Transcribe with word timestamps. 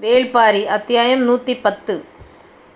வேள்பாரி 0.00 0.64
அத்தியாயம் 0.66 1.22
நூற்றி 1.22 1.56
பத்து 1.56 2.04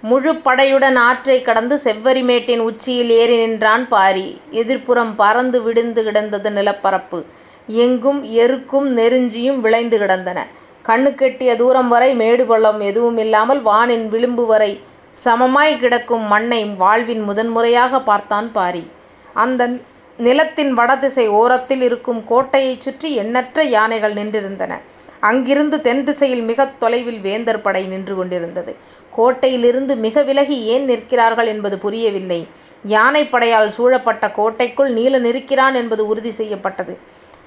முழுப் 0.03 0.49
படையுடன் 0.49 0.97
ஆற்றைக் 0.99 1.45
கடந்து 1.45 1.81
செவ்வரிமேட்டின் 1.85 2.59
உச்சியில் 2.59 3.11
ஏறி 3.11 3.37
நின்றான் 3.37 3.89
பாரி. 3.89 4.41
எதிர்ப்புறம் 4.53 5.15
பரந்து 5.19 5.63
விடிந்து 5.63 6.03
கிடந்தது 6.03 6.51
நிலப்பரப்பு. 6.51 7.25
எங்கும் 7.67 8.25
எருக்கும் 8.25 8.97
நெருஞ்சியும் 8.97 9.61
விளைந்து 9.61 9.99
கிடந்தன. 9.99 10.47
கண்ணுக்கெட்டிய 10.87 11.57
தூரம் 11.57 11.89
வரை 11.89 12.15
மேடு 12.15 12.47
பள்ளம் 12.47 12.81
எதுவுமில்லாமல் 12.81 13.63
வானின் 13.63 14.09
விளிம்புவரை 14.11 14.81
சமமாய்க் 15.25 15.79
கிடக்கும் 15.79 16.27
மண்ணை 16.27 16.65
வாழ்வின் 16.65 17.21
முதன்முறையாகப் 17.21 18.07
பார்த்தான் 18.07 18.53
பாரி. 18.53 18.91
அந்த 19.35 19.69
நிலத்தின் 20.19 20.75
வடதிசை 20.75 21.29
ஓரத்தில் 21.29 21.81
இருக்கும் 21.81 22.25
கோட்டையைச் 22.31 22.81
சுற்றி 22.81 23.15
எண்ணற்ற 23.15 23.63
யானைகள் 23.63 24.15
நின்றிருந்தன. 24.15 24.73
அங்கிருந்து 25.21 25.81
தென்திசையில் 25.81 26.43
மிகத் 26.43 26.81
தொலைவில் 26.81 27.21
வேந்தர் 27.21 27.61
படை 27.61 27.87
நின்று 27.87 28.15
கொண்டிருந்தது. 28.15 28.77
கோட்டையிலிருந்து 29.17 29.97
மிக 29.97 30.23
விலகி 30.23 30.65
ஏன் 30.65 30.85
நிற்கிறார்கள் 30.85 31.47
என்பது 31.47 31.79
புரியவில்லை. 31.79 32.47
யானைப்படையால் 32.89 33.69
சூழப்பட்ட 33.69 34.31
கோட்டைக்குள் 34.31 34.95
நீலன் 34.95 35.25
இருக்கிறான் 35.25 35.75
என்பது 35.75 36.07
உறுதி 36.07 36.31
செய்யப்பட்டது. 36.31 36.99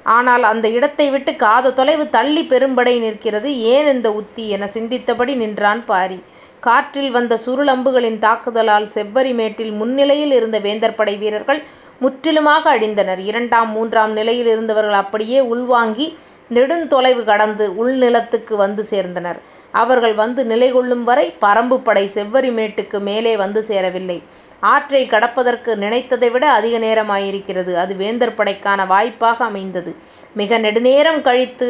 ஆனால் 0.03 0.43
அந்த 0.43 0.69
இடத்தை 0.69 1.09
விட்டு 1.09 1.35
காத 1.35 1.71
தொலைவு 1.71 2.09
தள்ளிப் 2.09 2.53
பெரும்படை 2.53 2.99
நிற்கிறது. 2.99 3.59
ஏன் 3.59 3.87
இந்த 3.87 4.13
உத்தி? 4.13 4.49
என 4.49 4.65
சிந்தித்தபடி 4.65 5.35
நின்றான் 5.35 5.85
பாரி. 5.85 6.23
காற்றில் 6.59 7.11
வந்த 7.11 7.39
சுருளம்புகளின் 7.45 8.19
தாக்குதலால் 8.19 8.89
செவ்வரிமேட்டில் 8.93 9.71
முன்னிலையில் 9.71 10.31
இருந்த 10.31 10.59
வேந்தர் 10.59 10.95
படை 10.95 11.15
வீரர்கள் 11.15 11.63
முற்றிலுமாக 11.99 12.77
அழிந்தனர். 12.77 13.19
இரண்டாம் 13.19 13.71
மூன்றாம் 13.71 14.11
நிலையில் 14.11 14.45
இருந்தவர்கள் 14.45 14.93
அப்படியே 14.93 15.39
உள்வாங்கி 15.39 16.17
நெடுந்தொலைவு 16.53 17.23
கடந்து 17.23 17.65
உள்நிலத்துக்கு 17.79 18.55
வந்து 18.55 18.83
சேர்ந்தனர். 18.89 19.39
அவர்கள் 19.71 20.13
வந்து 20.13 20.43
நிலைகொள்ளும் 20.45 21.03
வரை 21.03 21.33
பறம்புப் 21.39 21.85
படை 21.85 22.09
செவ்வரிமேட்டுக்கு 22.13 22.99
மேலே 22.99 23.37
வந்து 23.37 23.63
சேரவில்லை. 23.63 24.17
ஆற்றைக் 24.59 25.11
கடப்பதற்கு 25.11 25.71
நினைத்ததை 25.75 26.31
விட 26.31 26.49
அதிக 26.49 26.75
நேரமாயிருக்கிறது. 26.79 27.73
அது 27.73 27.95
வேந்தர் 27.95 28.35
படைக்கான 28.37 28.87
வாய்ப்பாக 28.87 29.45
அமைந்தது. 29.45 29.95
மிக 30.33 30.57
நெடுநேரம் 30.57 31.21
கழித்து 31.21 31.67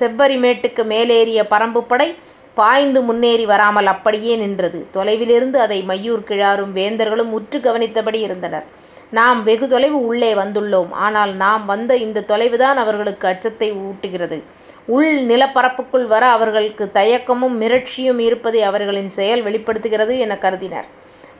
செவ்வரி 0.00 0.36
மேட்டுக்கு 0.38 0.82
மேலேறிய 0.84 1.44
பறம்புப் 1.48 1.88
படை 1.88 2.08
பாய்ந்து 2.54 3.02
முன்னேறி 3.02 3.46
வராமல் 3.46 3.86
அப்படியே 3.86 4.36
நின்றது. 4.36 4.86
தொலைவிலிருந்து 4.94 5.56
அதை 5.56 5.84
மையூர் 5.88 6.24
கிழாரும் 6.24 6.74
வேந்தர்களும் 6.74 7.30
உற்று 7.30 7.58
கவனித்தபடி 7.58 8.20
இருந்தனர். 8.20 8.64
நாம் 9.10 9.42
வெகு 9.42 9.68
தொலைவு 9.68 10.06
உள்ளே 10.06 10.34
வந்துள்ளோம். 10.34 10.90
ஆனால் 10.90 11.34
நாம் 11.34 11.66
வந்த 11.66 11.96
இந்தத் 11.96 12.30
தொலைவுதான் 12.30 12.74
அவர்களுக்கு 12.74 13.28
அச்சத்தை 13.28 13.72
ஊட்டுகிறது. 13.72 14.42
உள் 14.86 15.26
நிலப்பரப்புக்குள் 15.26 16.06
வர 16.06 16.26
அவர்களுக்கு 16.26 16.90
தயக்கமும் 16.94 17.60
மிரட்சியும் 17.60 18.18
இருப்பதை 18.18 18.62
அவர்களின் 18.62 19.10
செயல் 19.10 19.42
வெளிப்படுத்துகிறது 19.42 20.18
எனக் 20.18 20.40
கருதினர். 20.40 20.84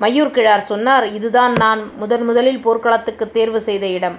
மையூர் 0.01 0.31
கிழார் 0.31 0.61
சொன்னார் 0.61 1.09
இதுதான் 1.09 1.53
நான் 1.53 1.97
முதன் 1.97 2.25
முதலில் 2.25 2.67
போர்க்களத்துக்குத் 2.67 3.31
தேர்வு 3.31 3.61
செய்த 3.61 3.87
இடம். 3.87 4.19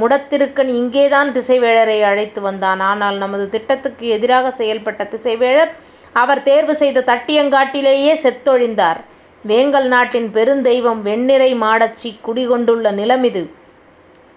முடத்திருக்கன் 0.00 0.66
இங்கேதான் 0.66 1.32
திசைவேழரை 1.32 2.02
அழைத்து 2.02 2.40
வந்தான். 2.40 2.80
ஆனால் 2.80 3.16
நமது 3.16 3.48
திட்டத்துக்கு 3.48 4.08
எதிராக 4.08 4.64
செயல்பட்ட 4.64 5.08
திசைவேழர் 5.08 5.70
அவர் 6.12 6.42
தேர்வு 6.42 6.74
செய்த 6.74 7.00
தட்டியங்காட்டிலேயே 7.00 8.14
செத்தொழிந்தார். 8.14 9.00
வேங்கல் 9.44 9.88
நாட்டின் 9.88 10.28
பெருந்தெய்வம் 10.32 11.00
வெண்ணிறை 11.02 11.54
மாடச்சி 11.54 12.10
குடிகொண்டுள்ள 12.26 12.90
நிலமிது. 12.92 13.42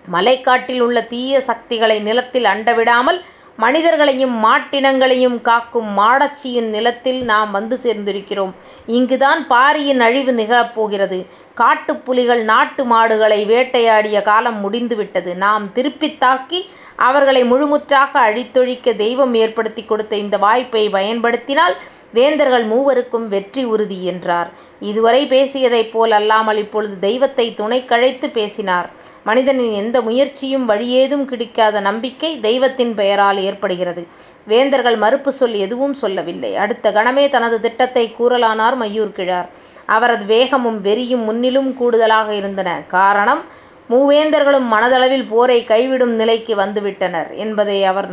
மலைக்காட்டில் 0.06 0.80
உள்ள 0.80 1.02
தீய 1.04 1.42
சக்திகளை 1.42 2.00
நிலத்தில் 2.00 2.44
அண்டவிடாமல் 2.44 3.20
மனிதர்களையும் 3.56 4.36
மாட்டினங்களையும் 4.44 5.42
காக்கும் 5.42 5.98
மாடச்சியின் 5.98 6.70
நிலத்தில் 6.70 7.24
நாம் 7.24 7.52
வந்து 7.52 7.80
சேர்ந்திருக்கிறோம். 7.84 8.54
இங்குதான் 8.88 9.48
பாரியின் 9.48 10.00
அழிவு 10.00 10.32
நிகழப்போகிறது 10.32 11.20
காட்டுப்புலிகள் 11.54 11.56
காட்டுப் 11.56 12.06
புலிகள் 12.06 12.44
நாட்டு 12.44 12.86
மாடுகளை 12.86 13.46
வேட்டையாடிய 13.46 14.22
காலம் 14.22 14.60
முடிந்துவிட்டது 14.60 15.36
நாம் 15.36 15.72
திருப்பித் 15.74 16.20
தாக்கி 16.20 16.70
அவர்களை 16.96 17.44
முழுமுற்றாக 17.44 18.12
அழித்தொழிக்க 18.14 18.96
தெய்வம் 18.96 19.34
ஏற்படுத்திக் 19.34 19.88
கொடுத்த 19.88 20.16
இந்த 20.16 20.38
வாய்ப்பை 20.38 20.90
பயன்படுத்தினால் 20.90 21.76
வேந்தர்கள் 22.14 22.66
மூவருக்கும் 22.68 23.28
வெற்றி 23.28 23.64
உறுதி 23.64 24.06
என்றார். 24.06 24.50
இதுவரை 24.80 25.28
பேசியதைப் 25.28 25.92
போல் 25.92 26.12
அல்லாமல் 26.12 26.58
இப்பொழுது 26.58 26.98
துணை 27.00 27.54
துணைக்கழைத்துப் 27.58 28.32
பேசினார். 28.32 28.90
மனிதனின் 29.24 29.74
எந்த 29.74 30.02
முயற்சியும் 30.02 30.70
வழியேதும் 30.70 31.26
கிடைக்காத 31.26 31.80
நம்பிக்கை 31.80 32.40
தெய்வத்தின் 32.40 32.94
பெயரால் 32.94 33.38
ஏற்படுகிறது. 33.40 34.04
வேந்தர்கள் 34.48 34.96
மறுப்புச் 34.96 35.34
சொல் 35.34 35.54
எதுவும் 35.66 35.94
சொல்லவில்லை. 35.94 36.56
அடுத்த 36.56 36.92
கணமே 36.92 37.30
தனது 37.30 37.58
திட்டத்தைக் 37.60 38.16
கூறலானார் 38.20 38.78
மையூர் 38.82 39.12
கிழார். 39.12 39.50
அவரது 39.86 40.26
வேகமும் 40.26 40.80
வெறியும் 40.84 41.24
முன்னிலும் 41.24 41.74
கூடுதலாக 41.74 42.34
இருந்தன. 42.34 42.70
காரணம் 42.88 43.42
மூவேந்தர்களும் 43.90 44.68
மனதளவில் 44.72 45.28
போரைக் 45.34 45.70
கைவிடும் 45.72 46.16
நிலைக்கு 46.22 46.56
வந்துவிட்டனர் 46.56 47.30
என்பதை 47.36 47.78
அவர் 47.84 48.10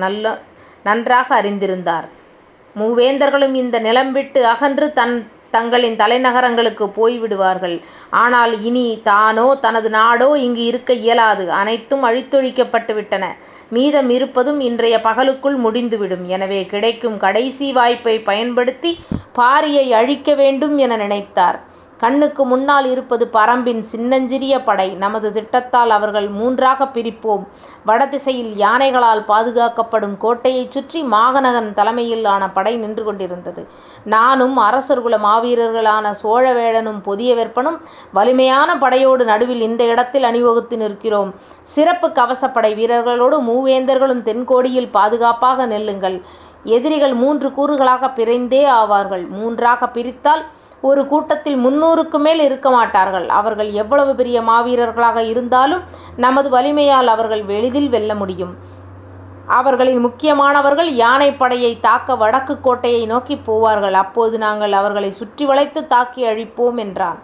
நன்றாக 0.85 1.43
அறிந்திருந்தார். 1.43 2.07
மூவேந்தர்களும் 2.77 3.55
இந்த 3.55 3.79
நிலம் 3.79 4.13
விட்டு 4.13 4.47
அகன்று 4.47 4.93
தன் 4.93 5.17
தங்களின் 5.51 5.97
தலைநகரங்களுக்குப் 5.97 6.95
போய்விடுவார்கள். 6.97 7.77
ஆனால் 8.11 8.63
இனி 8.63 9.01
தானோ 9.05 9.59
தனது 9.61 9.91
நாடோ 9.91 10.39
இங்கு 10.39 10.65
இருக்க 10.65 10.93
இயலாது. 10.93 11.51
அனைத்தும் 11.53 12.05
அழித்தொழிக்கப்பட்டு 12.05 12.95
விட்டன. 12.95 13.25
மீதம் 13.69 14.11
இருப்பதும் 14.11 14.61
இன்றைய 14.61 15.01
பகலுக்குள் 15.03 15.57
முடிந்துவிடும். 15.57 16.27
எனவே 16.27 16.67
கிடைக்கும் 16.67 17.17
கடைசி 17.17 17.73
வாய்ப்பைப் 17.73 18.25
பயன்படுத்தி 18.25 18.93
பாரியை 19.37 19.91
அழிக்க 19.91 20.35
வேண்டும் 20.35 20.79
என 20.79 20.97
நினைத்தார். 20.97 21.59
கண்ணுக்கு 21.97 22.45
முன்னால் 22.45 22.91
இருப்பது 22.91 23.31
பறம்பின் 23.33 23.81
சின்னஞ்சிறிய 23.81 24.63
படை. 24.63 24.95
நமது 24.95 25.33
திட்டத்தால் 25.33 25.89
அவர்கள் 25.89 26.29
மூன்றாகப் 26.29 26.97
பிரிப்போம். 26.97 27.47
வடதிசையில் 27.85 28.55
யானைகளால் 28.55 29.25
பாதுகாக்கப்படும் 29.29 30.17
கோட்டையைச் 30.17 30.71
சுற்றி 30.71 31.03
மாகநகன் 31.03 31.73
தலைமையிலான 31.75 32.51
படை 32.51 32.77
நின்று 32.77 33.05
கொண்டிருந்தது. 33.05 33.69
நானும் 34.05 34.59
அரசர்குல 34.59 35.19
மாவீரர்களான 35.19 36.15
சோழவேழனும் 36.23 37.01
பொதியவெற்பனும் 37.07 37.79
வலிமையான 38.13 38.79
படையோடு 38.79 39.25
நடுவில் 39.25 39.61
இந்த 39.61 39.85
இடத்தில் 39.85 40.23
அணிவகுத்து 40.23 40.77
நிற்கிறோம். 40.77 41.35
சிறப்புக் 41.63 42.17
கவசப்படை 42.17 42.75
வீரர்களோடு 42.75 43.41
மூவேந்தர்களும் 43.41 44.23
தென்கோடியில் 44.23 44.91
பாதுகாப்பாக 44.91 45.67
நில்லுங்கள். 45.67 46.23
எதிரிகள் 46.65 47.15
மூன்று 47.15 47.49
கூறுகளாகப் 47.49 48.15
பிரிந்தே 48.17 48.67
ஆவார்கள். 48.71 49.29
மூன்றாகப் 49.29 49.95
பிரித்தால் 49.95 50.45
ஒரு 50.81 51.07
கூட்டத்தில் 51.07 51.65
முந்நூறுக்கு 51.67 52.19
மேல் 52.19 52.41
இருக்க 52.41 52.71
மாட்டார்கள் 52.71 53.29
அவர்கள் 53.29 53.73
எவ்வளவு 53.73 54.15
பெரிய 54.15 54.41
மாவீரர்களாக 54.41 55.29
இருந்தாலும் 55.29 55.83
நமது 56.17 56.51
வலிமையால் 56.51 57.07
அவர்கள் 57.07 57.45
எளிதில் 57.49 57.89
வெல்ல 57.89 58.15
முடியும். 58.15 58.57
அவர்களில் 59.47 59.99
முக்கியமானவர்கள் 59.99 60.91
யானைப்படையை 60.93 61.81
தாக்க 61.81 62.17
வடக்கு 62.17 62.61
கோட்டையை 62.61 63.07
நோக்கிப் 63.07 63.51
போவார்கள். 63.51 63.93
அப்போது 63.93 64.39
நாங்கள் 64.39 64.73
அவர்களை 64.73 65.11
சுற்றி 65.11 65.45
வளைத்து 65.45 65.87
தாக்கி 65.87 66.25
அழிப்போம் 66.25 66.77
என்றான். 66.77 67.19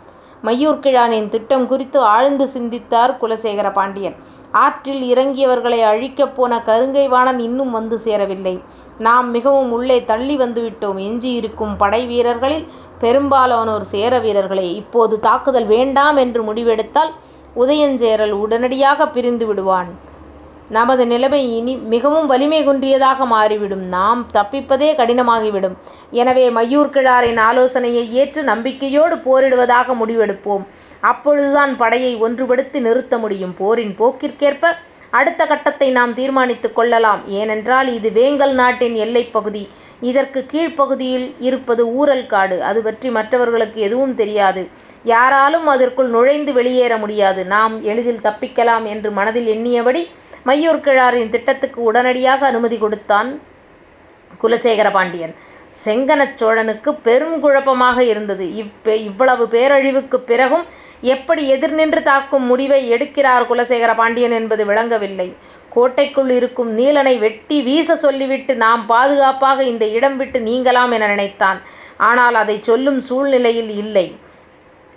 மையூர்கிழானின் 0.44 1.28
திட்டம் 1.28 1.66
குறித்து 1.66 2.00
ஆழ்ந்து 2.00 2.46
சிந்தித்தார் 2.46 3.18
குலசேகர 3.20 3.72
பாண்டியன். 3.72 4.16
ஆற்றில் 4.52 5.14
இறங்கியவர்களை 5.14 5.82
அழிக்கப் 5.82 6.36
போன 6.36 6.62
கருங்கை 6.66 7.08
வாணன் 7.08 7.38
இன்னும் 7.38 7.70
வந்து 7.70 7.98
சேரவில்லை. 7.98 8.62
நாம் 9.02 9.30
மிகவும் 9.30 9.72
உள்ளே 9.72 10.04
தள்ளி 10.04 10.36
வந்துவிட்டோம். 10.38 10.98
எஞ்சியிருக்கும் 10.98 11.76
படை 11.76 12.06
வீரர்களில் 12.06 12.66
பெரும்பாலானோர் 12.98 13.84
சேர 13.84 14.18
வீரர்களே. 14.18 14.74
இப்போது 14.74 15.20
தாக்குதல் 15.20 15.66
வேண்டாம் 15.66 16.16
என்று 16.16 16.42
முடிவெடுத்தால் 16.42 17.12
உதயஞ்சேரல் 17.56 18.30
உடனடியாகப் 18.30 19.12
பிரிந்து 19.12 19.46
விடுவான். 19.46 19.90
நமது 20.68 21.06
நிலைமை 21.06 21.42
மிகவும் 21.84 22.26
வலிமை 22.26 22.64
குன்றியதாக 22.64 23.26
மாறிவிடும். 23.26 23.84
நாம் 23.88 24.26
தப்பிப்பதே 24.34 24.88
கடினமாகிவிடும். 24.94 25.76
எனவே 26.10 26.50
மையூர் 26.50 26.90
கிழாரின் 26.90 27.38
ஆலோசனையை 27.38 28.12
ஏற்று 28.12 28.42
நம்பிக்கையோடு 28.42 29.16
போரிடுவதாக 29.16 29.96
முடிவெடுப்போம். 30.06 30.64
அப்பொழுதுதான் 31.00 31.76
படையை 31.76 32.22
ஒன்றுபடுத்தி 32.22 32.80
நிறுத்த 32.80 33.18
முடியும். 33.18 33.54
போரின் 33.54 33.94
போக்கிற்கேற்ப 33.98 34.66
அடுத்த 35.12 35.42
கட்டத்தை 35.46 35.88
நாம் 35.90 36.12
தீர்மானித்துக் 36.14 36.74
கொள்ளலாம். 36.74 37.22
ஏனென்றால் 37.38 37.88
இது 37.94 38.10
வேங்கல் 38.10 38.54
நாட்டின் 38.54 38.94
எல்லைப் 38.96 39.32
பகுதி. 39.32 39.64
கீழ்ப்பகுதியில் 40.52 41.26
இருப்பது 41.40 41.82
ஊரல் 41.98 42.26
காடு. 42.26 42.56
அதுபற்றி 42.68 43.08
மற்றவர்களுக்கு 43.10 43.80
எதுவும் 43.80 44.14
தெரியாது. 44.14 44.62
யாராலும் 45.04 45.66
அதற்குள் 45.66 46.08
நுழைந்து 46.08 46.52
வெளியேற 46.52 46.96
முடியாது. 46.96 47.42
நாம் 47.46 47.74
எளிதில் 47.82 48.24
தப்பிக்கலாம் 48.26 48.84
என்று 48.94 49.10
மனதில் 49.10 49.48
எண்ணியபடி 49.48 50.02
மையூர் 50.46 50.80
கிழாரின் 50.80 51.28
திட்டத்துக்கு 51.28 51.80
உடனடியாக 51.82 52.46
அனுமதி 52.46 52.78
கொடுத்தான் 52.78 53.28
குலசேகர 54.42 54.88
பாண்டியன். 54.92 55.34
செங்கனச் 55.84 56.38
சோழனுக்குப் 56.40 57.02
பெரும் 57.02 57.40
குழப்பமாக 57.40 57.98
இருந்தது. 58.12 58.44
இவ்வளவு 59.08 59.44
பேரழிவுக்குப் 59.54 60.26
பிறகும் 60.30 60.64
எப்படி 61.02 61.48
எதிர் 61.48 61.72
நின்று 61.72 62.02
தாக்கும் 62.02 62.42
முடிவை 62.42 62.92
எடுக்கிறார் 62.92 63.46
குலசேகர 63.50 63.94
பாண்டியன் 63.94 64.30
என்பது 64.30 64.66
விளங்கவில்லை. 64.66 65.34
கோட்டைக்குள் 65.68 66.30
இருக்கும் 66.30 66.78
நீலனை 66.78 67.18
வெட்டி 67.18 67.62
வீச 67.62 67.96
சொல்லிவிட்டு 67.96 68.54
நாம் 68.54 68.86
பாதுகாப்பாக 68.86 69.64
இந்த 69.64 69.84
இடம் 69.84 70.16
விட்டு 70.16 70.38
நீங்கலாம் 70.38 70.92
என 70.92 71.06
நினைத்தான். 71.06 71.60
ஆனால் 71.96 72.34
அதைச் 72.34 72.62
சொல்லும் 72.62 73.00
சூழ்நிலையில் 73.00 73.76
இல்லை. 73.76 74.16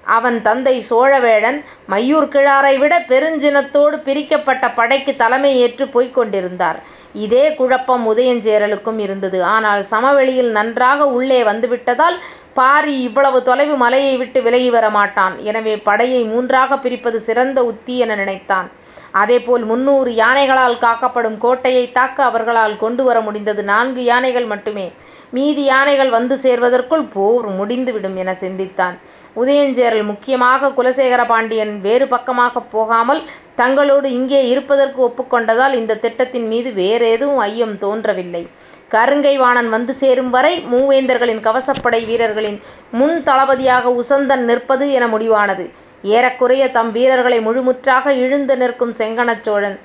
அவன் 0.04 0.42
தந்தை 0.42 0.86
சோழவேழன் 0.90 1.64
மையூர்கிழாரை 1.90 2.78
விட 2.78 3.00
பெருஞ்சினத்தோடு 3.00 3.98
பிரிக்கப்பட்ட 4.04 4.72
படைக்குத் 4.72 5.18
தலைமை 5.18 5.56
ஏற்றுப் 5.56 5.94
போய்க் 5.94 6.14
கொண்டிருந்தார். 6.14 6.95
இதே 7.16 7.56
குழப்பம் 7.56 8.18
உதயஞ்சேரலுக்கும் 8.18 9.00
இருந்தது. 9.00 9.44
ஆனால் 9.44 9.84
சமவெளியில் 9.84 10.52
நன்றாக 10.52 11.06
உள்ளே 11.08 11.44
வந்துவிட்டதால் 11.44 12.18
பாரி 12.54 13.02
இவ்வளவு 13.02 13.44
தொலைவு 13.44 13.76
மலையை 13.76 14.18
விட்டு 14.18 14.42
விலகி 14.42 14.70
வர 14.70 14.90
மாட்டான். 14.90 15.38
எனவே 15.44 15.78
படையை 15.78 16.24
மூன்றாகப் 16.24 16.82
பிரிப்பது 16.82 17.20
சிறந்த 17.20 17.64
உத்தி 17.64 17.98
என 17.98 18.16
நினைத்தான். 18.16 18.72
அதேபோல் 19.12 19.64
முந்நூறு 19.64 20.12
யானைகளால் 20.12 20.78
காக்கப்படும் 20.78 21.38
கோட்டையைத் 21.38 21.94
தாக்க 21.94 22.24
அவர்களால் 22.24 22.78
கொண்டு 22.78 23.04
வர 23.04 23.20
முடிந்தது 23.20 23.64
நான்கு 23.64 24.04
யானைகள் 24.04 24.46
மட்டுமே. 24.46 24.92
மீதி 25.30 25.64
யானைகள் 25.64 26.10
வந்து 26.10 26.36
சேர்வதற்குள் 26.36 27.06
போர் 27.14 27.46
முடிந்துவிடும் 27.46 28.16
என 28.16 28.34
சிந்தித்தான். 28.34 28.98
உதயஞ்சேரல் 29.36 30.06
முக்கியமாக 30.06 30.68
குலசேகர 30.68 31.26
பாண்டியன் 31.26 31.82
வேறு 31.82 32.06
பக்கமாகப் 32.08 32.72
போகாமல் 32.72 33.22
தங்களோடு 33.58 34.04
இங்கே 34.04 34.48
இருப்பதற்கு 34.48 35.02
ஒப்புக் 35.02 35.34
கொண்டதால் 35.34 35.74
இந்தத் 35.74 36.02
திட்டத்தின் 36.02 36.48
மீது 36.48 36.70
வேறேதும் 36.72 37.38
ஐயம் 37.38 37.78
தோன்றவில்லை. 37.78 38.48
கருங்கை 38.92 39.36
வாணன் 39.38 39.70
வந்து 39.70 39.94
சேரும் 39.94 40.30
வரை 40.30 40.54
மூவேந்தர்களின் 40.72 41.42
கவசப்படை 41.48 42.06
வீரர்களின் 42.06 42.62
முன் 42.92 43.24
தளபதியாக 43.24 43.90
உசந்தன் 44.02 44.46
நிற்பது 44.50 44.92
என 44.92 45.08
முடிவானது. 45.08 45.66
ஏறக்குறைய 46.04 46.72
தம் 46.72 46.92
வீரர்களை 46.92 47.40
முழுமுற்றாக 47.40 48.08
இழுந்து 48.24 48.58
நிற்கும் 48.58 48.94
செங்கணச் 48.98 49.42
சோழன் 49.42 49.80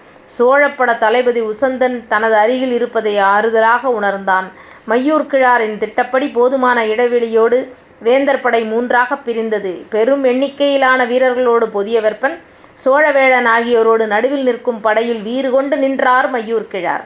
தளபதி 0.98 1.40
உசந்தன் 1.42 1.96
தனது 2.08 2.36
அருகில் 2.36 2.72
இருப்பதை 2.72 3.14
ஆறுதலாக 3.18 3.82
உணர்ந்தான். 3.98 4.48
மையூர்கிழாரின் 4.88 5.78
திட்டப்படி 5.78 6.28
போதுமான 6.28 6.84
இடைவெளியோடு 6.86 7.58
வேந்தர் 8.00 8.40
படை 8.40 8.64
மூன்றாகப் 8.64 9.24
பிரிந்தது. 9.24 9.86
பெரும் 9.90 10.24
எண்ணிக்கையிலான 10.24 11.06
வீரர்களோடு 11.06 11.66
பொதியவெற்பன், 11.74 12.38
சோழவேழன் 12.84 13.48
ஆகியோரோடு 13.58 14.06
நடுவில் 14.06 14.42
நிற்கும் 14.42 14.80
படையில் 14.80 15.22
வீறு 15.22 15.50
கொண்டு 15.50 15.76
நின்றார் 15.76 16.32
மையூர்கிழார். 16.32 17.04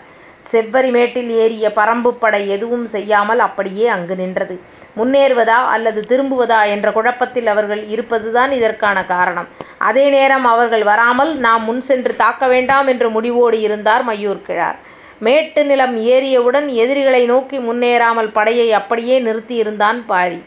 செவ்வரி 0.51 0.91
மேட்டில் 0.91 1.31
ஏறிய 1.31 1.73
பறம்புப் 1.73 2.21
படை 2.21 2.49
எதுவும் 2.49 2.87
செய்யாமல் 2.87 3.39
அப்படியே 3.39 3.87
அங்கு 3.87 4.17
நின்றது. 4.17 4.61
முன்னேறுவதா 4.97 5.63
அல்லது 5.67 6.01
திரும்புவதா 6.09 6.67
என்ற 6.67 6.93
குழப்பத்தில் 6.93 7.47
அவர்கள் 7.47 7.87
இருப்பதுதான் 7.87 8.53
இதற்கான 8.53 9.05
காரணம். 9.05 9.49
அதே 9.79 10.09
நேரம் 10.09 10.45
அவர்கள் 10.45 10.83
வராமல் 10.83 11.37
நாம் 11.37 11.65
முன் 11.65 11.81
சென்று 11.81 12.17
தாக்க 12.17 12.47
வேண்டாம் 12.47 12.87
என்ற 12.87 13.09
முடிவோடு 13.09 13.61
இருந்தார் 13.61 14.07
மையூர்கிழார். 14.09 14.77
மேட்டு 15.19 15.65
நிலம் 15.65 16.07
ஏறியவுடன் 16.07 16.67
எதிரிகளை 16.67 17.27
நோக்கி 17.27 17.59
முன்னேறாமல் 17.59 18.31
படையை 18.33 18.73
அப்படியே 18.73 19.21
நிறுத்தியிருந்தான் 19.21 20.03
பாரி. 20.07 20.43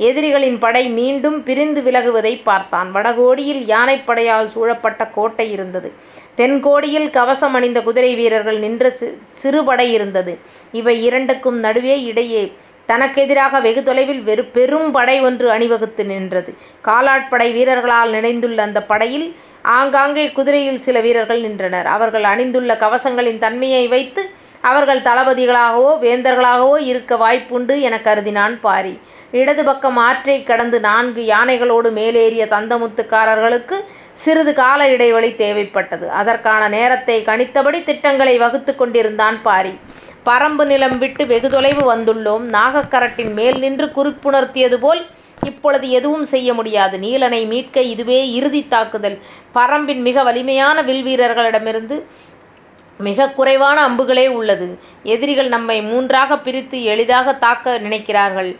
எதிரிகளின் 0.00 0.58
படை 0.58 0.88
மீண்டும் 0.88 1.42
பிரிந்து 1.42 1.80
விலகுவதைப் 1.80 2.44
பார்த்தான். 2.44 2.88
வடகோடியில் 2.94 3.62
யானைப்படையால் 3.66 4.46
சூழப்பட்ட 4.46 5.04
கோட்டை 5.06 5.46
இருந்தது. 5.52 5.88
தென்கோடியில் 6.36 7.10
கவசம் 7.10 7.54
அணிந்த 7.54 7.80
குதிரை 7.82 8.14
வீரர்கள் 8.14 8.58
நின்ற 8.58 8.92
சிறுபடை 9.40 9.92
இருந்தது. 9.92 10.38
இவை 10.72 11.04
இரண்டுக்கும் 11.04 11.58
நடுவே 11.58 12.02
இடையே 12.02 12.42
தனக்கெதிராக 12.88 13.60
வெகு 13.60 13.82
தொலைவில் 13.82 14.48
பெரும் 14.52 14.90
படை 14.92 15.20
ஒன்று 15.20 15.50
அணிவகுத்து 15.50 16.04
நின்றது. 16.04 16.52
காலாட்படை 16.84 17.48
வீரர்களால் 17.52 18.10
நிறைந்துள்ள 18.10 18.62
அந்தப் 18.62 18.88
படையில் 18.88 19.28
ஆங்காங்கே 19.62 20.32
குதிரையில் 20.32 20.78
சில 20.78 21.00
வீரர்கள் 21.00 21.40
நின்றனர். 21.40 21.86
அவர்கள் 21.86 22.22
அணிந்துள்ள 22.22 22.74
கவசங்களின் 22.74 23.38
தன்மையை 23.38 23.88
வைத்து 23.88 24.22
அவர்கள் 24.62 25.00
தளபதிகளாகவோ 25.00 25.92
வேந்தர்களாகவோ 26.04 26.78
இருக்க 26.84 27.12
வாய்ப்புண்டு 27.16 27.80
எனக் 27.80 28.06
கருதினான் 28.06 28.56
பாரி. 28.60 28.94
இடது 29.32 29.64
பக்கம் 29.64 29.96
ஆற்றைக் 29.96 30.46
கடந்து 30.46 30.80
நான்கு 30.80 31.22
யானைகளோடு 31.22 31.86
மேலேறிய 31.90 32.46
தந்தமுத்துக்காரர்களுக்கு 32.46 33.74
சிறிது 34.12 34.54
கால 34.54 34.88
இடைவெளி 34.88 35.30
தேவைப்பட்டது. 35.30 36.08
அதற்கான 36.08 36.68
நேரத்தைக் 36.68 37.28
கணித்தபடி 37.28 37.84
திட்டங்களை 37.84 38.38
வகுத்துக் 38.38 38.78
கொண்டிருந்தான் 38.78 39.42
பாரி. 39.42 39.78
பரம்பு 40.26 40.64
நிலம் 40.66 40.98
விட்டு 40.98 41.26
வெகு 41.26 41.50
தொலைவு 41.50 41.94
வந்துள்ளோம். 41.94 42.42
நாகக்கரட்டின் 42.50 43.32
மேல் 43.32 43.58
நின்று 43.58 43.86
குறிப்புணர்த்தியது 43.86 44.74
போல் 44.74 45.06
இப்பொழுது 45.42 45.90
எதுவும் 45.90 46.24
செய்ய 46.24 46.54
முடியாது. 46.54 46.98
நீலனை 46.98 47.46
மீட்க 47.46 47.80
இதுவே 47.80 48.32
இறுதித் 48.32 48.70
தாக்குதல். 48.70 49.18
பரம்பின் 49.54 50.00
மிக 50.00 50.22
வலிமையான 50.22 50.82
வில் 50.82 51.02
வீரர்களிடமிருந்து 51.02 52.02
மிகக் 52.98 53.36
குறைவான 53.36 53.88
அம்புகளே 53.88 54.28
உள்ளது. 54.28 54.78
எதிரிகள் 55.02 55.48
நம்மை 55.48 55.82
மூன்றாகப் 55.82 56.44
பிரித்து 56.44 56.82
எளிதாகத் 56.82 57.40
தாக்க 57.40 57.78
நினைக்கிறார்கள் 57.78 58.56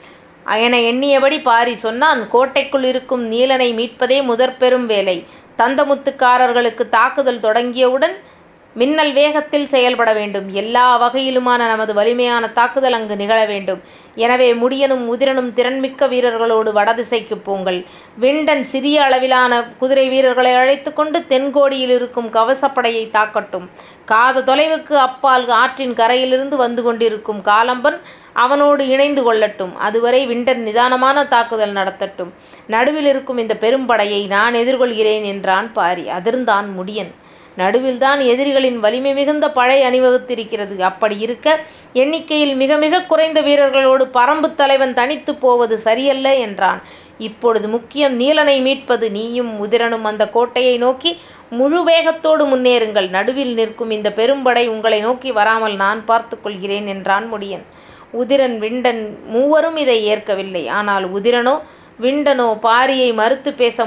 என 0.57 0.81
எண்ணியபடி 0.81 1.43
பாரி 1.43 1.75
சொன்னான். 1.75 2.31
கோட்டைக்குள் 2.31 2.85
இருக்கும் 2.85 3.33
நீலனை 3.33 3.73
மீட்பதே 3.75 4.23
முதற்பெரும் 4.23 4.87
வேலை. 4.87 5.27
தந்தமுத்துக்காரர்களுக்குத் 5.59 6.89
தாக்குதல் 6.89 7.41
தொடங்கியவுடன் 7.41 8.13
மின்னல் 8.75 9.13
வேகத்தில் 9.13 9.69
செயல்பட 9.69 10.13
வேண்டும். 10.13 10.53
எல்லா 10.53 11.03
வகையிலுமான 11.03 11.57
நமது 11.57 11.95
வலிமையான 11.95 12.49
தாக்குதல் 12.49 12.93
அங்கு 12.93 13.17
நிகழ 13.17 13.45
வேண்டும். 13.45 13.83
எனவே 14.15 14.53
முடியனும் 14.53 15.05
உதிரனும் 15.07 15.53
திறன்மிக்க 15.53 16.09
வீரர்களோடு 16.09 16.73
வடதிசைக்கு 16.73 17.37
போங்கள். 17.39 17.87
விண்டன் 18.19 18.63
சிறிய 18.63 19.03
அளவிலான 19.03 19.63
குதிரை 19.79 20.09
வீரர்களை 20.09 20.53
அழைத்து 20.53 20.93
கொண்டு 20.93 21.25
தென்கோடியில் 21.29 21.95
இருக்கும் 21.95 22.33
கவசப்படையை 22.33 23.11
தாக்கட்டும். 23.11 23.69
காத 24.05 24.41
தொலைவுக்கு 24.41 24.93
அப்பால் 24.93 25.49
ஆற்றின் 25.49 25.95
கரையிலிருந்து 25.95 26.57
வந்து 26.57 26.83
கொண்டிருக்கும் 26.83 27.41
காலம்பன் 27.45 27.99
அவனோடு 28.33 28.89
இணைந்து 28.89 29.23
கொள்ளட்டும். 29.23 29.75
அதுவரை 29.77 30.27
விண்டன் 30.27 30.63
நிதானமான 30.63 31.29
தாக்குதல் 31.29 31.73
நடத்தட்டும். 31.73 32.33
நடுவில் 32.67 33.07
இருக்கும் 33.07 33.39
இந்த 33.39 33.57
பெரும்படையை 33.61 34.27
நான் 34.27 34.55
எதிர்கொள்கிறேன் 34.55 35.25
என்றான் 35.25 35.73
பாரி. 35.73 36.07
அதிர்ந்தான் 36.09 36.69
முடியன். 36.79 37.11
நடுவில்தான் 37.59 38.21
எதிரிகளின் 38.27 38.79
வலிமை 38.79 39.13
மிகுந்த 39.13 39.51
படை 39.51 39.83
அணிவகுத்திருக்கிறது. 39.83 40.79
அப்படி 40.81 41.19
இருக்க 41.19 41.59
எண்ணிக்கையில் 41.93 42.55
மிக 42.55 42.77
மிகக் 42.77 43.09
குறைந்த 43.09 43.43
வீரர்களோடு 43.43 44.05
பறம்புத் 44.15 44.57
தலைவன் 44.57 44.95
தனித்துப் 44.95 45.41
போவது 45.41 45.79
சரியல்ல 45.79 46.35
என்றான். 46.37 46.83
இப்பொழுது 47.19 47.69
முக்கியம் 47.69 48.21
நீலனை 48.21 48.61
மீட்பது. 48.61 49.11
நீயும் 49.11 49.67
உதிரனும் 49.67 50.03
அந்தக் 50.03 50.33
கோட்டையை 50.33 50.79
நோக்கி 50.79 51.19
முழு 51.51 51.85
வேகத்தோடு 51.85 52.47
முன்னேறுங்கள். 52.47 53.09
நடுவில் 53.09 53.55
நிற்கும் 53.55 53.91
இந்தப் 53.91 54.21
பெரும்படை 54.21 54.69
உங்களை 54.69 55.01
நோக்கி 55.01 55.33
வராமல் 55.33 55.75
நான் 55.75 56.05
பார்த்துக் 56.05 56.43
கொள்கிறேன் 56.43 56.87
என்றான் 56.87 57.33
முடியன். 57.35 57.65
உதிரன் 58.13 58.59
விண்டன் 58.59 59.19
மூவரும் 59.27 59.77
இதை 59.77 60.05
ஏற்கவில்லை. 60.05 60.69
ஆனால் 60.69 61.15
உதிரனோ 61.15 61.61
விண்டனோ 62.01 62.59
பாரியை 62.63 63.15
மறுத்துப் 63.15 63.57
பேச 63.57 63.79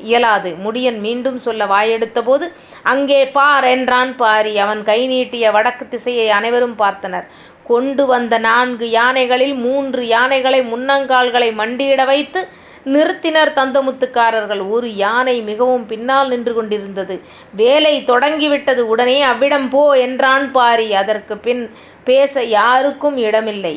இயலாது. 0.00 0.50
முடியன் 0.64 0.98
மீண்டும் 0.98 1.38
சொல்ல 1.38 1.64
வாயெடுத்தபோது 1.66 2.46
அங்கே 2.84 3.20
பார் 3.28 3.64
என்றான் 3.66 4.16
பாரி. 4.16 4.58
அவன் 4.58 4.82
கை 4.82 5.06
நீட்டிய 5.06 5.50
வடக்குத் 5.50 5.90
திசையை 5.90 6.28
அனைவரும் 6.30 6.76
பார்த்தனர். 6.78 7.26
கொண்டு 7.64 8.06
வந்த 8.06 8.38
நான்கு 8.38 8.90
யானைகளில் 8.90 9.54
மூன்று 9.56 10.06
யானைகளை 10.06 10.60
முன்னங்கால்களை 10.72 11.48
மண்டியிட 11.52 12.04
வைத்து 12.06 12.40
நிறுத்தினர் 12.86 13.52
தந்தமுத்துக்காரர்கள். 13.56 14.70
ஒரு 14.70 14.94
யானை 14.94 15.40
மிகவும் 15.40 15.86
பின்னால் 15.86 16.28
நின்று 16.28 16.54
கொண்டிருந்தது. 16.54 17.14
வேலை 17.54 18.04
தொடங்கிவிட்டது. 18.04 18.88
உடனே 18.88 19.22
அவ்விடம் 19.22 19.68
போ 19.68 19.98
என்றான் 19.98 20.52
பாரி. 20.52 20.94
அதற்குப் 20.94 21.42
பின் 21.42 21.62
பேச 22.04 22.42
யாருக்கும் 22.56 23.16
இடமில்லை. 23.18 23.74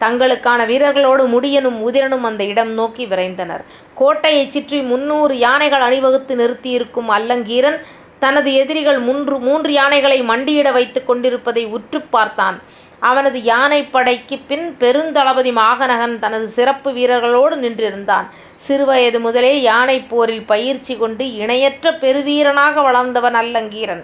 தங்களுக்கான 0.00 0.66
வீரர்களோடு 0.66 1.24
முடியனும் 1.26 1.78
உதிரனும் 1.86 2.20
அந்த 2.20 2.44
இடம் 2.44 2.72
நோக்கி 2.72 3.06
விரைந்தனர். 3.06 3.62
கோட்டையைச் 3.94 4.50
சுற்றி 4.50 4.80
முந்நூறு 4.82 5.38
யானைகள் 5.38 5.80
அணிவகுத்து 5.80 6.34
நிறுத்தியிருக்கும் 6.36 7.08
அல்லங்கீரன் 7.08 7.78
தனது 8.18 8.54
எதிரிகள் 8.54 8.98
மூன்று 8.98 9.72
யானைகளை 9.72 10.22
மண்டியிட 10.22 10.72
வைத்துக் 10.72 11.06
கொண்டிருப்பதை 11.06 11.64
உற்றுப் 11.66 12.10
பார்த்தான். 12.10 12.56
அவனது 13.00 13.38
யானைப்படைக்குப் 13.38 14.46
பின் 14.46 14.76
பெருந்தளபதி 14.80 15.52
மாகநகன் 15.52 16.18
தனது 16.18 16.48
சிறப்பு 16.48 16.90
வீரர்களோடு 16.92 17.56
நின்றிருந்தான். 17.56 18.26
சிறுவயது 18.68 19.18
முதலே 19.20 19.60
யானைப் 19.62 20.10
போரில் 20.10 20.42
பயிற்சி 20.42 20.96
கொண்டு 20.96 21.32
இணையற்ற 21.34 21.92
பெருவீரனாக 21.92 22.82
வளர்ந்தவன் 22.82 23.36
அல்லங்கீரன். 23.36 24.02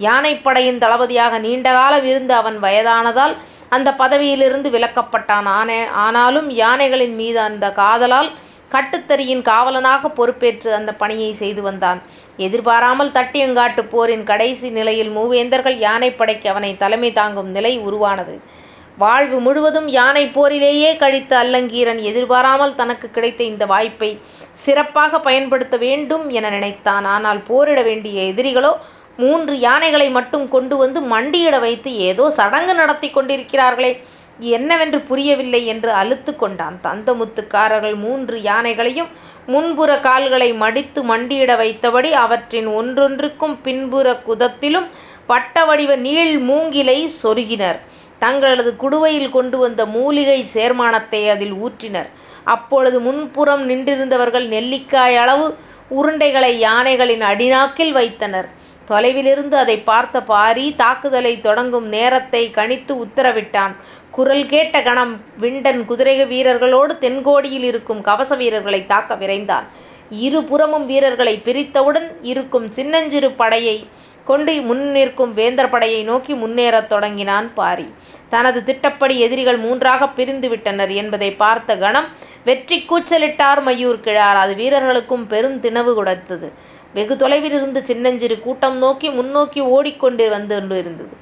யானைப்படையின் 0.00 0.78
தளபதியாக 0.78 1.38
நீண்ட 1.38 1.70
காலம் 1.70 2.06
இருந்து 2.06 2.34
அவன் 2.34 2.58
வயதானதால் 2.58 3.34
அந்த 3.68 3.92
பதவியிலிருந்து 3.92 4.70
விலக்கப்பட்டான். 4.70 5.90
ஆனாலும் 5.92 6.50
யானைகளின் 6.50 7.14
மீது 7.14 7.40
அந்த 7.40 7.72
காதலால் 7.72 8.30
கட்டுத்தறியின் 8.72 9.42
காவலனாக 9.42 10.08
பொறுப்பேற்று 10.08 10.74
அந்த 10.74 10.92
பணியை 10.92 11.32
செய்து 11.32 11.62
வந்தான். 11.62 12.02
எதிர்பாராமல் 12.36 13.10
தட்டியங்காட்டுப் 13.10 13.90
போரின் 13.90 14.24
கடைசி 14.24 14.70
நிலையில் 14.70 15.16
மூவேந்தர்கள் 15.16 15.76
யானைப்படைக்கு 15.78 16.46
அவனை 16.46 16.76
தலைமை 16.76 17.12
தாங்கும் 17.12 17.50
நிலை 17.50 17.78
உருவானது. 17.78 18.62
வாழ்வு 18.98 19.40
முழுவதும் 19.40 19.88
யானை 19.88 20.26
போரிலேயே 20.26 20.96
கழித்த 20.96 21.36
அல்லங்கீரன் 21.42 22.00
எதிர்பாராமல் 22.00 22.74
தனக்கு 22.74 23.10
கிடைத்த 23.10 23.44
இந்த 23.44 23.66
வாய்ப்பை 23.66 24.20
சிறப்பாக 24.52 25.20
பயன்படுத்த 25.20 25.76
வேண்டும் 25.76 26.30
என 26.30 26.50
நினைத்தான். 26.50 27.04
ஆனால் 27.04 27.38
போரிட 27.38 27.82
வேண்டிய 27.82 28.32
எதிரிகளோ 28.32 28.72
மூன்று 29.16 29.54
யானைகளை 29.58 30.08
மட்டும் 30.10 30.48
கொண்டு 30.48 30.76
வந்து 30.76 31.00
மண்டியிட 31.12 31.56
வைத்து 31.60 31.90
ஏதோ 32.08 32.24
சடங்கு 32.30 32.74
நடத்தி 32.74 33.08
கொண்டிருக்கிறார்களே. 33.08 33.92
என்னவென்று 34.38 34.98
புரியவில்லை 35.00 35.60
என்று 35.72 35.90
அலுத்து 35.92 36.32
கொண்டான் 36.36 36.76
தந்தமுத்துக்காரர்கள். 36.86 37.96
மூன்று 37.96 38.36
யானைகளையும் 38.38 39.10
முன்புற 39.46 39.90
கால்களை 40.06 40.48
மடித்து 40.62 41.00
மண்டியிட 41.10 41.52
வைத்தபடி 41.62 42.10
அவற்றின் 42.24 42.68
ஒன்றொன்றுக்கும் 42.80 43.56
பின்புற 43.62 44.16
குதத்திலும் 44.28 44.88
வட்ட 45.26 45.64
வடிவ 45.64 45.96
நீள் 46.06 46.38
மூங்கிலை 46.48 46.98
சொருகினர். 47.22 47.78
தங்களது 48.18 48.72
குடுவையில் 48.82 49.30
கொண்டு 49.30 49.56
வந்த 49.58 49.82
மூலிகை 49.86 50.40
சேர்மானத்தை 50.54 51.22
அதில் 51.34 51.54
ஊற்றினர். 51.64 52.10
அப்பொழுது 52.44 53.00
முன்புறம் 53.00 53.62
நின்றிருந்தவர்கள் 53.70 54.46
நெல்லிக்காய் 54.48 55.16
அளவு 55.16 55.46
உருண்டைகளை 55.90 56.52
யானைகளின் 56.66 57.24
அடிநாக்கில் 57.30 57.92
வைத்தனர். 57.92 58.48
தொலைவிலிருந்து 58.90 59.56
அதை 59.64 59.76
பார்த்த 59.90 60.22
பாரி 60.22 60.66
தாக்குதலை 60.76 61.34
தொடங்கும் 61.40 61.88
நேரத்தை 61.96 62.42
கணித்து 62.54 62.92
உத்தரவிட்டான். 63.04 63.74
குரல் 64.10 64.46
கேட்ட 64.46 64.82
கணம் 64.82 65.14
விண்டன் 65.42 65.84
குதிரை 65.84 66.16
வீரர்களோடு 66.32 66.92
தென்கோடியில் 67.04 67.66
இருக்கும் 67.70 68.00
கவச 68.00 68.34
வீரர்களை 68.34 68.80
தாக்க 68.86 69.14
விரைந்தான். 69.14 69.68
இருபுறமும் 70.10 70.86
வீரர்களை 70.86 71.34
பிரித்தவுடன் 71.44 72.08
இருக்கும் 72.22 72.66
சின்னஞ்சிறு 72.72 73.30
படையை 73.30 73.76
கொண்டு 74.24 74.52
முன் 74.68 74.84
நிற்கும் 74.90 75.32
வேந்தர் 75.34 75.70
படையை 75.70 76.02
நோக்கி 76.02 76.34
முன்னேறத் 76.34 76.90
தொடங்கினான் 76.92 77.48
பாரி. 77.54 77.86
தனது 78.28 78.60
திட்டப்படி 78.68 79.16
எதிரிகள் 79.20 79.58
மூன்றாக 79.64 80.08
பிரிந்து 80.08 80.48
விட்டனர் 80.48 80.92
என்பதை 81.02 81.30
பார்த்த 81.42 81.76
கணம் 81.76 82.08
வெற்றி 82.44 82.78
கூச்சலிட்டார் 82.90 83.60
மயூர் 83.66 84.00
கிழார். 84.06 84.38
அது 84.44 84.54
வீரர்களுக்கும் 84.54 85.26
பெரும் 85.26 85.58
தினவு 85.60 85.92
கொடுத்தது. 85.94 86.48
வெகு 86.94 87.14
தொலைவில் 87.16 87.56
இருந்து 87.58 87.80
சின்னஞ்சிறு 87.90 88.36
கூட்டம் 88.40 88.76
நோக்கி 88.78 89.08
முன்னோக்கி 89.18 89.60
ஓடிக்கொண்டு 89.74 90.26
வந்து 90.34 90.56
இருந்தது. 90.82 91.14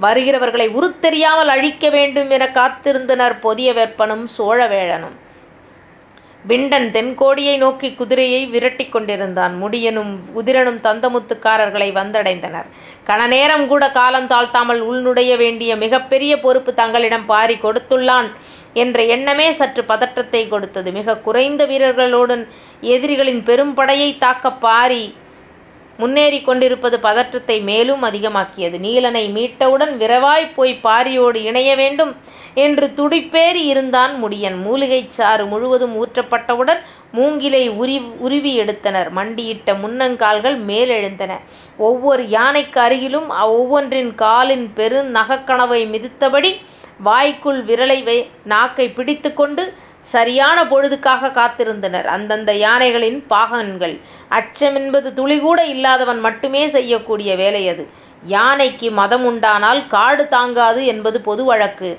வருகிறவர்களை 0.00 0.66
உருத்தெரியாமல் 0.78 1.52
அழிக்க 1.54 1.84
வேண்டும் 1.96 2.30
என 2.30 2.44
காத்திருந்தனர் 2.58 3.34
பொதிய 3.40 3.72
வெப்பனும் 3.72 4.24
சோழவேழனும் 4.38 5.18
விண்டன் 6.44 6.86
தென்கோடியை 6.94 7.56
நோக்கி 7.56 7.88
குதிரையை 7.94 8.40
விரட்டி 8.46 8.84
கொண்டிருந்தான். 8.84 9.52
முடியனும் 9.62 10.12
குதிரனும் 10.36 10.80
தந்தமுத்துக்காரர்களை 10.86 11.88
வந்தடைந்தனர். 11.98 12.68
கணநேரம் 13.08 13.66
கூட 13.66 13.84
காலம் 13.90 14.26
தாழ்த்தாமல் 14.26 14.80
உள்நுடைய 14.90 15.36
வேண்டிய 15.36 15.76
மிகப்பெரிய 15.76 16.32
பொறுப்பு 16.40 16.72
தங்களிடம் 16.74 17.26
பாரி 17.26 17.58
கொடுத்துள்ளான். 17.62 18.30
என்ற 18.74 18.98
எண்ணமே 19.14 19.52
சற்று 19.52 19.84
பதற்றத்தை 19.84 20.48
கொடுத்தது. 20.48 20.90
மிக 20.92 21.16
குறைந்த 21.16 21.64
வீரர்களுடன் 21.64 22.44
எதிரிகளின் 22.80 23.42
பெரும் 23.42 23.74
படையை 23.74 24.18
தாக்க 24.18 24.52
பாரி 24.52 25.04
முன்னேறி 25.96 26.40
கொண்டிருப்பது 26.40 26.96
பதற்றத்தை 27.00 27.60
மேலும் 27.60 28.02
அதிகமாக்கியது. 28.02 28.76
நீலனை 28.78 29.24
மீட்டவுடன் 29.34 29.92
விரவாய் 29.96 30.46
போய் 30.54 30.72
பாரியோடு 30.84 31.34
இணைய 31.34 31.70
வேண்டும் 31.76 32.12
என்று 32.54 32.86
துடிப்பேறி 32.94 33.62
இருந்தான் 33.64 34.24
முடியன். 34.24 34.56
மூலிகைச் 34.66 35.14
சாறு 35.18 35.44
முழுவதும் 35.46 35.94
ஊற்றப்பட்டவுடன் 36.02 36.80
மூங்கிலை 37.12 37.70
உரி 37.70 37.96
உருவி 38.18 38.54
எடுத்தனர். 38.54 39.14
மண்டியிட்ட 39.14 39.74
முன்னங்கால்கள் 39.84 40.58
மேலெழுந்தன. 40.70 41.32
ஒவ்வொரு 41.76 42.24
யானைக்கு 42.28 42.80
அருகிலும் 42.80 43.28
ஒவ்வொன்றின் 43.58 44.14
காலின் 44.14 44.66
பெரு 44.74 45.02
நகக்கணவை 45.02 45.80
மிதித்தபடி 45.86 46.52
வாய்க்குள் 47.06 47.60
விரலை 47.68 48.00
வை 48.08 48.18
நாக்கை 48.52 48.86
பிடித்து 48.98 49.30
கொண்டு 49.40 49.64
சரியான 50.12 50.58
பொழுதுக்காக 50.70 51.30
காத்திருந்தனர். 51.38 52.06
அந்தந்த 52.14 52.52
யானைகளின் 52.66 53.18
பாகன்கள். 53.32 53.96
அச்சம் 54.38 54.76
என்பது 54.80 55.08
துளிகூட 55.18 55.60
இல்லாதவன் 55.74 56.20
மட்டுமே 56.26 56.62
செய்யக்கூடிய 56.76 57.36
வேலை 57.42 57.62
அது. 57.72 57.84
யானைக்கு 58.32 58.88
மதம் 58.98 59.24
உண்டானால் 59.28 59.80
காடு 59.94 60.24
தாங்காது 60.34 60.80
என்பது 60.92 61.18
பொது 61.28 61.44
வழக்கு. 61.44 61.90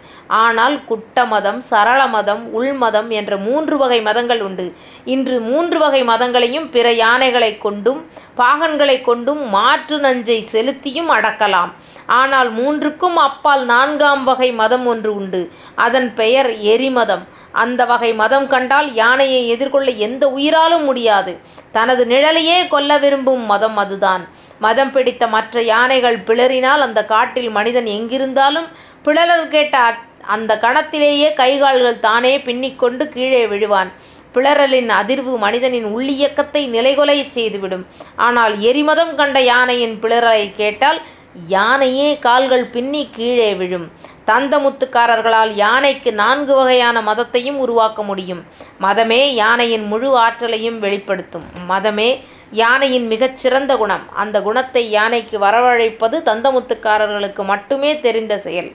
ஆனால் 0.41 0.75
குட்ட 0.89 1.25
மதம் 1.33 1.59
சரள 1.69 2.01
மதம் 2.07 2.43
உள்மதம் 2.59 3.09
என்ற 3.19 3.37
மூன்று 3.47 3.77
வகை 3.77 3.99
மதங்கள் 4.01 4.41
உண்டு. 4.47 4.67
இன்று 5.15 5.37
மூன்று 5.49 5.79
வகை 5.79 6.03
மதங்களையும் 6.11 6.69
பிற 6.75 6.87
யானைகளை 7.05 7.51
கொண்டும் 7.65 7.99
பாகன்களை 8.37 8.97
கொண்டும் 9.09 9.41
மாற்று 9.55 9.97
நஞ்சை 9.99 10.39
செலுத்தியும் 10.53 11.11
அடக்கலாம். 11.17 11.73
ஆனால் 12.05 12.51
மூன்றுக்கும் 12.51 13.15
அப்பால் 13.15 13.65
நான்காம் 13.65 14.23
வகை 14.23 14.51
மதம் 14.51 14.85
ஒன்று 14.85 15.15
உண்டு. 15.15 15.51
அதன் 15.75 16.13
பெயர் 16.13 16.59
எரிமதம். 16.59 17.23
அந்த 17.51 17.85
வகை 17.85 18.13
மதம் 18.13 18.47
கண்டால் 18.47 18.93
யானையை 18.93 19.47
எதிர்கொள்ள 19.47 19.91
எந்த 19.91 20.27
உயிராலும் 20.27 20.83
முடியாது. 20.83 21.39
தனது 21.71 22.05
நிழலையே 22.05 22.67
கொல்ல 22.67 22.97
விரும்பும் 22.97 23.45
மதம் 23.45 23.77
அதுதான். 23.77 24.27
மதம் 24.59 24.91
பிடித்த 24.91 25.27
மற்ற 25.27 25.61
யானைகள் 25.61 26.17
பிளறினால் 26.17 26.81
அந்த 26.81 27.05
காட்டில் 27.05 27.49
மனிதன் 27.49 27.85
எங்கிருந்தாலும் 27.85 28.67
பிளறல் 29.03 29.47
கேட்ட 29.47 29.95
அந்த 30.21 30.59
கணத்திலேயே 30.61 31.29
கைகால்கள் 31.33 31.99
தானே 31.99 32.39
பின்னிக்கொண்டு 32.39 33.09
கீழே 33.09 33.45
விழுவான். 33.45 33.91
பிளறலின் 34.33 34.89
அதிர்வு 34.89 35.37
மனிதனின் 35.37 35.85
உள்ளியக்கத்தை 35.95 36.67
நிலைகொலை 36.67 37.27
செய்துவிடும். 37.29 37.85
ஆனால் 38.15 38.59
எரிமதம் 38.59 39.15
கண்ட 39.15 39.41
யானையின் 39.41 39.99
பிளறலை 40.01 40.53
கேட்டால் 40.55 41.01
யானையே 41.47 42.19
கால்கள் 42.19 42.65
பின்னி 42.65 43.09
கீழே 43.11 43.53
விழும். 43.53 43.91
தந்தமுத்துக்காரர்களால் 44.27 45.51
யானைக்கு 45.55 46.13
நான்கு 46.13 46.55
வகையான 46.55 47.01
மதத்தையும் 47.01 47.55
உருவாக்க 47.55 48.03
முடியும். 48.03 48.43
மதமே 48.81 49.21
யானையின் 49.33 49.87
முழு 49.87 50.17
ஆற்றலையும் 50.17 50.79
வெளிப்படுத்தும். 50.79 51.43
மதமே 51.69 52.19
யானையின் 52.51 53.07
மிகச்சிறந்த 53.07 53.77
குணம். 53.77 54.13
அந்த 54.15 54.41
குணத்தை 54.41 54.89
யானைக்கு 54.89 55.39
வரவழைப்பது 55.39 56.17
தந்தமுத்துக்காரர்களுக்கு 56.23 57.43
மட்டுமே 57.43 57.99
தெரிந்த 57.99 58.37
செயல். 58.37 58.71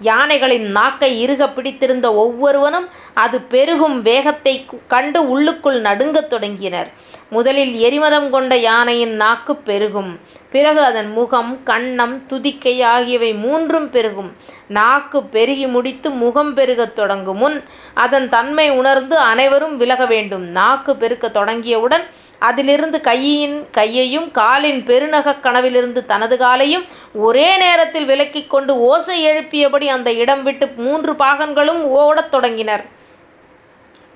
யானைகளின் 0.00 0.66
நாக்கை 0.70 1.20
இறுக 1.20 1.48
பிடித்திருந்த 1.48 2.14
ஒவ்வொருவனும் 2.14 2.88
அது 3.14 3.40
பெருகும் 3.40 4.02
வேகத்தை 4.02 4.66
கண்டு 4.88 5.28
உள்ளுக்குள் 5.28 5.80
நடுங்கத் 5.80 6.30
தொடங்கினர். 6.30 6.90
முதலில் 7.30 7.78
எரிமதம் 7.78 8.30
கொண்ட 8.30 8.56
யானையின் 8.56 9.16
நாக்கு 9.16 9.56
பெருகும். 9.56 10.20
பிறகு 10.52 10.80
அதன் 10.84 11.12
முகம் 11.12 11.60
கன்னம் 11.64 12.22
துதிக்கை 12.28 12.82
ஆகியவை 12.82 13.34
மூன்றும் 13.34 13.90
பெருகும். 13.90 14.36
நாக்கு 14.68 15.24
பெருகி 15.24 15.66
முடித்து 15.66 16.10
முகம் 16.10 16.54
பெருகத் 16.54 16.96
தொடங்கும் 16.96 17.36
முன் 17.36 17.64
அதன் 17.94 18.28
தன்மை 18.28 18.70
உணர்ந்து 18.70 19.16
அனைவரும் 19.16 19.76
விலக 19.76 20.06
வேண்டும். 20.06 20.42
நாக்கு 20.42 20.96
பெருக்கத் 20.96 21.36
தொடங்கியவுடன் 21.36 22.04
அதிலிருந்து 22.38 23.00
கையின் 23.00 23.70
கையையும் 23.70 24.30
காலின் 24.30 24.84
பெருநகக் 24.84 25.42
கனவிலிருந்து 25.42 26.06
தனது 26.06 26.36
காலையும் 26.36 26.84
ஒரே 27.14 27.56
நேரத்தில் 27.56 28.08
விலக்கிக் 28.08 28.46
கொண்டு 28.46 28.78
ஓசை 28.78 29.26
எழுப்பியபடி 29.26 29.86
அந்த 29.86 30.12
இடம் 30.12 30.42
விட்டு 30.42 30.66
மூன்று 30.66 31.12
பாகன்களும் 31.12 31.80
ஓடத் 31.80 32.30
தொடங்கினர். 32.30 32.84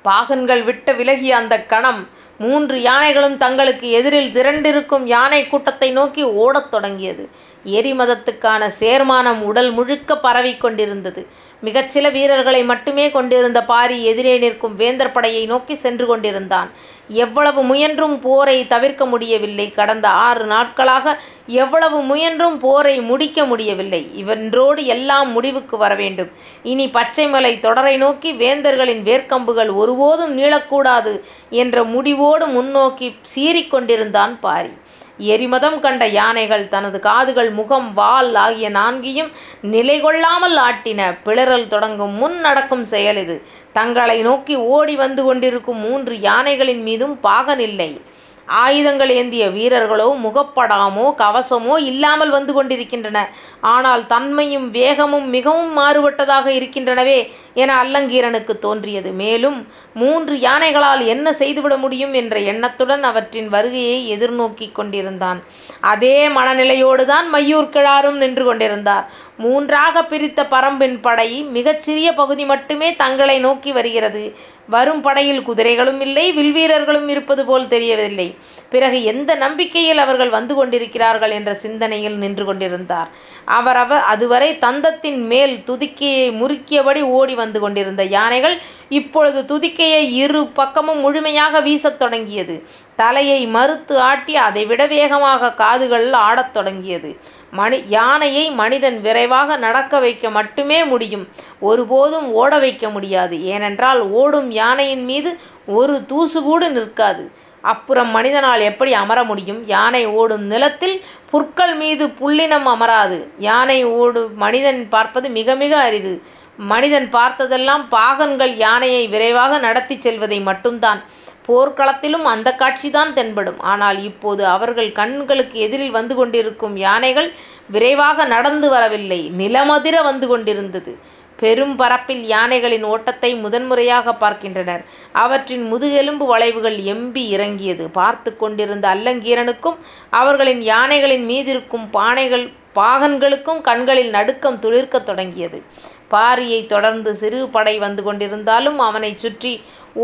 பாகன்கள் 0.04 0.64
விட்ட 0.64 0.92
விலகிய 0.92 1.36
அந்த 1.36 1.62
கணம் 1.62 2.08
மூன்று 2.38 2.82
யானைகளும் 2.82 3.36
தங்களுக்கு 3.36 3.90
எதிரில் 3.90 4.32
திரண்டிருக்கும் 4.32 5.04
யானை 5.04 5.48
கூட்டத்தை 5.48 5.90
நோக்கி 5.90 6.22
ஓடத் 6.22 6.70
தொடங்கியது. 6.70 7.28
எரிமதத்துக்கான 7.64 8.70
சேர்மானம் 8.80 9.40
உடல் 9.40 9.70
முழுக்க 9.70 10.18
பரவிக் 10.18 10.60
கொண்டிருந்தது. 10.60 11.26
மிகச்சில 11.64 12.12
வீரர்களை 12.12 12.64
மட்டுமே 12.64 13.10
கொண்டிருந்த 13.10 13.64
பாரி 13.64 14.04
எதிரே 14.04 14.38
நிற்கும் 14.38 14.76
வேந்தர் 14.76 15.12
படையை 15.12 15.46
நோக்கி 15.46 15.74
சென்று 15.74 16.06
கொண்டிருந்தான். 16.06 16.70
எவ்வளவு 17.08 17.62
முயன்றும் 17.62 18.18
போரை 18.20 18.66
தவிர்க்க 18.66 19.06
முடியவில்லை. 19.06 19.70
கடந்த 19.70 20.08
ஆறு 20.08 20.44
நாட்களாக 20.44 21.18
எவ்வளவு 21.46 22.02
முயன்றும் 22.02 22.58
போரை 22.58 23.00
முடிக்க 23.00 23.44
முடியவில்லை. 23.44 24.10
இவன்றோடு 24.14 24.84
எல்லாம் 24.84 25.32
முடிவுக்கு 25.32 25.76
வர 25.76 25.94
வேண்டும். 25.94 26.30
இனி 26.62 26.86
பச்சைமலை 26.86 27.60
தொடரை 27.60 27.96
நோக்கி 27.96 28.32
வேந்தர்களின் 28.32 29.02
வேர்க்கம்புகள் 29.02 29.74
ஒருபோதும் 29.74 30.38
நீளக்கூடாது 30.38 31.20
என்ற 31.50 31.84
முடிவோடு 31.84 32.46
முன்னோக்கி 32.46 33.14
சீறிக்கொண்டிருந்தான் 33.34 34.36
பாரி. 34.40 34.70
எரிமதம் 35.18 35.80
கண்ட 35.80 36.06
யானைகள் 36.06 36.68
தனது 36.68 37.00
காதுகள் 37.00 37.50
முகம் 37.50 37.94
வால் 37.94 38.34
ஆகிய 38.34 38.70
நான்கையும் 38.70 39.32
நிலை 39.62 40.00
கொள்ளாமல் 40.00 40.56
ஆட்டின. 40.56 41.18
பிளறல் 41.22 41.68
தொடங்கும் 41.68 42.12
முன் 42.12 42.40
நடக்கும் 42.40 42.84
செயல் 42.84 43.16
இது. 43.16 43.42
தங்களை 43.72 44.22
நோக்கி 44.22 44.56
ஓடி 44.56 44.96
வந்து 44.96 45.24
கொண்டிருக்கும் 45.24 45.78
மூன்று 45.78 46.16
யானைகளின் 46.16 46.82
மீதும் 46.82 47.18
பாகனில்லை. 47.22 48.00
ஆயுதங்கள் 48.48 49.12
ஏந்திய 49.18 49.44
வீரர்களோ 49.50 50.08
முகப்படாமோ 50.24 51.06
கவசமோ 51.22 51.74
இல்லாமல் 51.90 52.30
வந்து 52.30 52.52
கொண்டிருக்கின்றன. 52.54 53.18
ஆனால் 53.60 54.06
தன்மையும் 54.06 54.70
வேகமும் 54.70 55.28
மிகவும் 55.28 55.72
மாறுபட்டதாக 55.78 56.46
இருக்கின்றனவே 56.58 57.18
என 57.54 57.74
அல்லங்கீரனுக்கு 57.82 58.58
தோன்றியது. 58.58 59.10
மேலும் 59.22 59.58
மூன்று 59.92 60.36
யானைகளால் 60.36 61.04
என்ன 61.06 61.32
செய்துவிட 61.32 61.76
முடியும் 61.76 62.12
என்ற 62.12 62.38
எண்ணத்துடன் 62.52 63.02
அவற்றின் 63.02 63.48
வருகையை 63.48 63.98
எதிர்நோக்கி 64.16 64.72
கொண்டிருந்தான். 64.72 65.40
அதே 65.80 66.28
மனநிலையோடு 66.28 67.06
தான் 67.06 67.34
மையூர் 67.34 67.72
கிழாரும் 67.76 68.20
நின்று 68.22 68.44
கொண்டிருந்தார். 68.44 69.06
மூன்றாக 69.36 70.02
பிரித்த 70.02 70.40
பரம்பின் 70.50 70.98
படை 71.00 71.42
மிகச்சிறிய 71.42 72.12
பகுதி 72.12 72.44
மட்டுமே 72.44 72.96
தங்களை 72.96 73.38
நோக்கி 73.38 73.72
வருகிறது. 73.72 74.54
வரும் 74.68 75.00
படையில் 75.00 75.42
குதிரைகளும் 75.42 76.00
இல்லை 76.00 76.24
வில்வீரர்களும் 76.38 77.08
இருப்பது 77.08 77.44
போல் 77.44 77.68
தெரியவில்லை. 77.68 78.34
பிறகு 78.70 79.04
எந்த 79.04 79.34
நம்பிக்கையில் 79.34 79.98
அவர்கள் 79.98 80.28
வந்து 80.28 80.54
கொண்டிருக்கிறார்கள் 80.54 81.30
என்ற 81.30 81.54
சிந்தனையில் 81.54 82.16
நின்று 82.16 82.44
கொண்டிருந்தார். 82.44 83.08
அவரவர் 83.44 84.02
அதுவரை 84.14 84.58
தந்தத்தின் 84.60 85.22
மேல் 85.32 85.64
துதிக்கையை 85.64 86.30
முறுக்கியபடி 86.30 87.02
ஓடி 87.02 87.34
வந்து 87.34 87.60
கொண்டிருந்த 87.60 88.04
யானைகள் 88.04 88.56
இப்பொழுது 88.88 89.44
துதிக்கையை 89.44 90.02
இரு 90.14 90.46
பக்கமும் 90.46 91.00
முழுமையாக 91.00 91.60
வீசத் 91.60 91.96
தொடங்கியது. 91.96 92.62
தலையை 92.96 93.46
மறுத்து 93.46 94.00
ஆட்டி 94.00 94.36
அதைவிட 94.36 94.86
வேகமாக 94.86 95.52
காதுகள் 95.52 96.12
ஆடத் 96.12 96.52
தொடங்கியது. 96.52 97.16
மனி 97.50 97.84
யானையை 97.88 98.50
மனிதன் 98.50 99.00
விரைவாக 99.00 99.56
நடக்க 99.56 99.98
வைக்க 99.98 100.30
மட்டுமே 100.30 100.84
முடியும். 100.84 101.28
ஒருபோதும் 101.60 102.32
ஓட 102.32 102.58
வைக்க 102.58 102.90
முடியாது. 102.90 103.44
ஏனென்றால் 103.44 104.00
ஓடும் 104.00 104.50
யானையின் 104.50 105.04
மீது 105.04 105.36
ஒரு 105.66 106.06
தூசு 106.06 106.42
கூட 106.42 106.68
நிற்காது. 106.68 107.30
அப்புறம் 107.62 108.08
மனிதனால் 108.08 108.60
எப்படி 108.60 108.92
அமர 108.92 109.24
முடியும்? 109.24 109.66
யானை 109.66 110.06
ஓடும் 110.06 110.42
நிலத்தில் 110.42 111.04
புற்கள் 111.30 111.74
மீது 111.74 112.06
புல்லினம் 112.06 112.62
அமராது. 112.62 113.30
யானை 113.38 113.84
ஓடு 113.84 114.30
மனிதன் 114.34 114.88
பார்ப்பது 114.88 115.28
மிக 115.28 115.54
மிக 115.54 115.80
அரிது. 115.80 116.22
மனிதன் 116.56 117.08
பார்த்ததெல்லாம் 117.12 117.84
பாகன்கள் 117.90 118.56
யானையை 118.56 119.08
விரைவாக 119.08 119.58
நடத்தி 119.58 120.00
செல்வதை 120.00 120.40
மட்டும்தான். 120.40 121.02
போர்க்களத்திலும் 121.48 122.26
அந்த 122.34 122.48
காட்சிதான் 122.58 123.12
தென்படும். 123.12 123.60
ஆனால் 123.72 123.98
இப்போது 124.02 124.46
அவர்கள் 124.46 124.90
கண்களுக்கு 124.92 125.58
எதிரில் 125.60 125.96
வந்து 125.98 126.14
கொண்டிருக்கும் 126.14 126.76
யானைகள் 126.76 127.28
விரைவாக 127.74 128.24
நடந்து 128.24 128.68
வரவில்லை. 128.68 129.20
நிலமதிர 129.38 130.02
வந்து 130.02 130.28
கொண்டிருந்தது. 130.28 130.94
பெரும் 131.40 131.76
பரப்பில் 131.76 132.22
யானைகளின் 132.26 132.84
ஓட்டத்தை 132.84 133.30
முதன்முறையாக 133.34 134.14
பார்க்கின்றனர். 134.14 134.84
அவற்றின் 135.22 135.64
முதுகெலும்பு 135.72 136.26
வளைவுகள் 136.26 136.78
எம்பி 136.92 137.24
இறங்கியது. 137.36 137.86
பார்த்து 137.98 138.30
கொண்டிருந்த 138.36 138.86
அல்லங்கீரனுக்கும் 138.94 139.76
அவர்களின் 140.20 140.62
யானைகளின் 140.62 141.26
மீதிருக்கும் 141.32 141.86
பானைகள் 141.92 142.46
பாகன்களுக்கும் 142.78 143.60
கண்களில் 143.60 144.10
நடுக்கம் 144.10 144.58
துளிர்க்கத் 144.62 145.06
தொடங்கியது. 145.10 145.62
பாரியை 146.10 146.60
தொடர்ந்து 146.66 147.10
சிறு 147.22 147.40
படை 147.56 147.74
வந்து 147.84 148.02
கொண்டிருந்தாலும் 148.06 148.78
அவனை 148.88 149.10
சுற்றி 149.16 149.52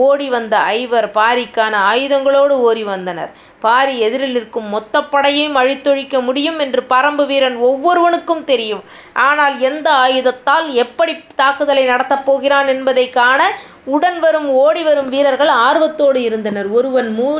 ஓடி 0.04 0.26
வந்த 0.34 0.54
ஐவர் 0.76 1.06
பாரிக்கான 1.16 1.74
ஆயுதங்களோடு 1.90 2.54
ஓடி 2.68 2.84
வந்தனர். 2.84 3.30
பாரி 3.64 3.94
எதிரில் 4.06 4.36
இருக்கும் 4.38 4.68
மொத்த 4.74 5.02
படையையும் 5.12 5.58
அழித்தொழிக்க 5.62 6.22
முடியும் 6.28 6.58
என்று 6.58 6.82
பரம்பு 6.90 7.24
வீரன் 7.26 7.58
ஒவ்வொருவனுக்கும் 7.68 8.44
தெரியும். 8.44 8.82
ஆனால் 9.26 9.56
எந்த 9.70 9.88
ஆயுதத்தால் 10.04 10.68
எப்படி 10.84 11.14
தாக்குதலை 11.34 11.84
நடத்தப் 11.84 12.24
போகிறான் 12.24 12.70
என்பதை 12.74 13.06
காண 13.10 13.50
உடன் 13.96 14.18
வரும் 14.20 14.48
ஓடி 14.64 14.82
வரும் 14.82 15.08
வீரர்கள் 15.08 15.52
ஆர்வத்தோடு 15.66 16.22
இருந்தனர். 16.22 16.70
ஒருவன் 16.78 17.10
மூ 17.20 17.30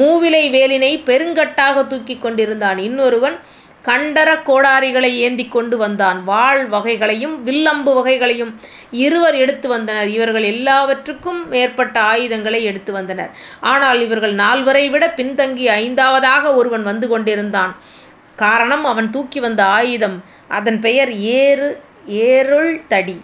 மூவிலை 0.00 0.44
வேலினை 0.54 0.92
பெருங்கட்டாக 1.08 1.86
தூக்கி 1.86 2.14
கொண்டிருந்தான். 2.18 2.78
இன்னொருவன் 2.88 3.36
கண்டர 3.84 4.30
கோடாரிகளை 4.46 5.10
ஏந்தி 5.26 5.48
கொண்டு 5.48 5.76
வந்தான். 5.76 6.24
வாழ் 6.24 6.64
வகைகளையும் 6.66 7.42
வில்லம்பு 7.42 7.92
வகைகளையும் 7.94 8.52
இருவர் 8.90 9.34
எடுத்து 9.34 9.68
வந்தனர். 9.68 10.08
இவர்கள் 10.08 10.42
எல்லாவற்றுக்கும் 10.42 11.48
மேற்பட்ட 11.48 12.00
ஆயுதங்களை 12.00 12.64
எடுத்து 12.64 12.92
வந்தனர். 12.92 13.30
ஆனால் 13.60 14.00
இவர்கள் 14.00 14.34
நால்வரை 14.34 14.90
விட 14.90 15.06
பின்தங்கி 15.16 15.66
ஐந்தாவதாக 15.68 16.54
ஒருவன் 16.54 16.82
வந்து 16.82 17.08
கொண்டிருந்தான். 17.08 17.76
காரணம் 18.36 18.84
அவன் 18.84 19.10
தூக்கி 19.10 19.40
வந்த 19.40 19.64
ஆயுதம். 19.64 20.24
அதன் 20.48 20.80
பெயர் 20.80 21.12
ஏறு 21.12 21.82
ஏருள் 22.06 22.82
தடி. 22.88 23.20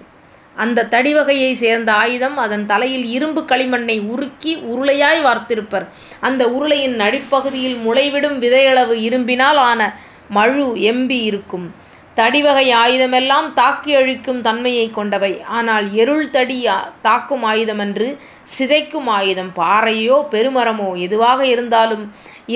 அந்த 0.57 0.85
தடி 0.85 1.13
வகையை 1.15 1.55
சேர்ந்த 1.55 1.93
ஆயுதம் 1.93 2.37
அதன் 2.37 2.67
தலையில் 2.67 3.05
இரும்பு 3.05 3.41
களிமண்ணை 3.41 3.97
உருக்கி 4.15 4.53
உருளையாய் 4.73 5.21
வார்த்திருப்பர். 5.23 5.87
அந்த 6.21 6.43
உருளையின் 6.49 6.99
அடிப்பகுதியில் 6.99 7.79
முளைவிடும் 7.87 8.39
விதையளவு 8.39 8.95
இரும்பினால் 9.09 9.61
ஆன 9.71 9.83
மழு 10.29 10.67
எம்பி 10.93 11.19
இருக்கும். 11.31 11.69
தடிவகை 12.17 12.69
ஆயுதமெல்லாம் 12.75 13.49
தாக்கி 13.55 13.93
அழிக்கும் 13.95 14.41
தன்மையை 14.47 14.87
கொண்டவை. 14.91 15.31
ஆனால் 15.59 15.87
எருள் 16.03 16.31
தடி 16.31 16.57
தாக்கும் 17.03 17.45
ஆயுதமன்று 17.45 18.09
சிதைக்கும் 18.55 19.09
ஆயுதம். 19.19 19.51
பாறையோ 19.57 20.17
பெருமரமோ 20.33 20.89
எதுவாக 21.07 21.41
இருந்தாலும் 21.47 22.05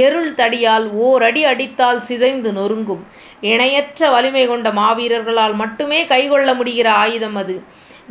எருள் 0.06 0.32
தடியால் 0.40 0.86
ஓரடி 1.06 1.44
அடித்தால் 1.44 2.00
சிதைந்து 2.08 2.52
நொறுங்கும். 2.52 3.04
இணையற்ற 3.52 4.10
வலிமை 4.10 4.44
கொண்ட 4.46 4.70
மாவீரர்களால் 4.80 5.56
மட்டுமே 5.62 6.00
கைகொள்ள 6.04 6.48
முடிகிற 6.54 6.88
ஆயுதம் 7.04 7.38
அது. 7.42 7.56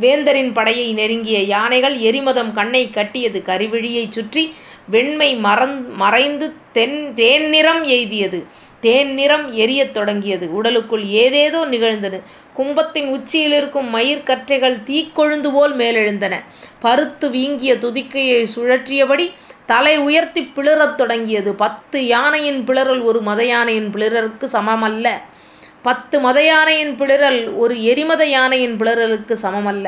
வேந்தரின் 0.02 0.52
படையை 0.54 0.90
நெருங்கிய 0.94 1.40
யானைகள் 1.56 1.96
எரிமதம் 2.10 2.54
கண்ணை 2.54 2.84
கட்டியது. 2.90 3.40
கருவிழியைச் 3.46 4.16
சுற்றி 4.18 4.44
வெண்மை 4.94 5.32
மறந் 5.44 5.78
மறைந்து 6.04 6.48
தென் 6.74 7.00
தேன் 7.16 7.48
நிறம் 7.50 7.84
எய்தியது. 7.98 8.40
தேன் 8.82 9.14
நிறம் 9.14 9.54
எரியத் 9.54 9.94
தொடங்கியது. 9.94 10.54
உடலுக்குள் 10.54 11.06
ஏதேதோ 11.06 11.66
நிகழ்ந்தது. 11.66 12.22
கும்பத்தின் 12.54 13.08
உச்சியில் 13.08 13.52
இருக்கும் 13.52 13.96
மயிர்கற்றைகள் 13.96 14.84
தீக்கொழுந்து 14.84 15.52
போல் 15.52 15.76
மேலெழுந்தன. 15.76 16.36
பருத்து 16.80 17.30
வீங்கிய 17.30 17.78
துதிக்கையை 17.78 18.48
சுழற்றியபடி 18.56 19.32
தலை 19.66 19.98
உயர்த்தி 19.98 20.52
பிளறத் 20.56 20.96
தொடங்கியது. 20.96 21.54
பத்து 21.54 22.08
யானையின் 22.08 22.64
பிளறல் 22.64 23.02
ஒரு 23.02 23.22
மத 23.22 23.46
யானையின் 23.46 23.92
பிளறலுக்கு 23.94 24.48
சமமல்ல. 24.54 25.10
பத்து 25.82 26.20
மத 26.20 26.44
யானையின் 26.44 26.96
பிளறல் 26.96 27.54
ஒரு 27.54 27.84
எரிமத 27.84 28.26
யானையின் 28.26 28.78
பிளறலுக்கு 28.78 29.38
சமமல்ல. 29.42 29.88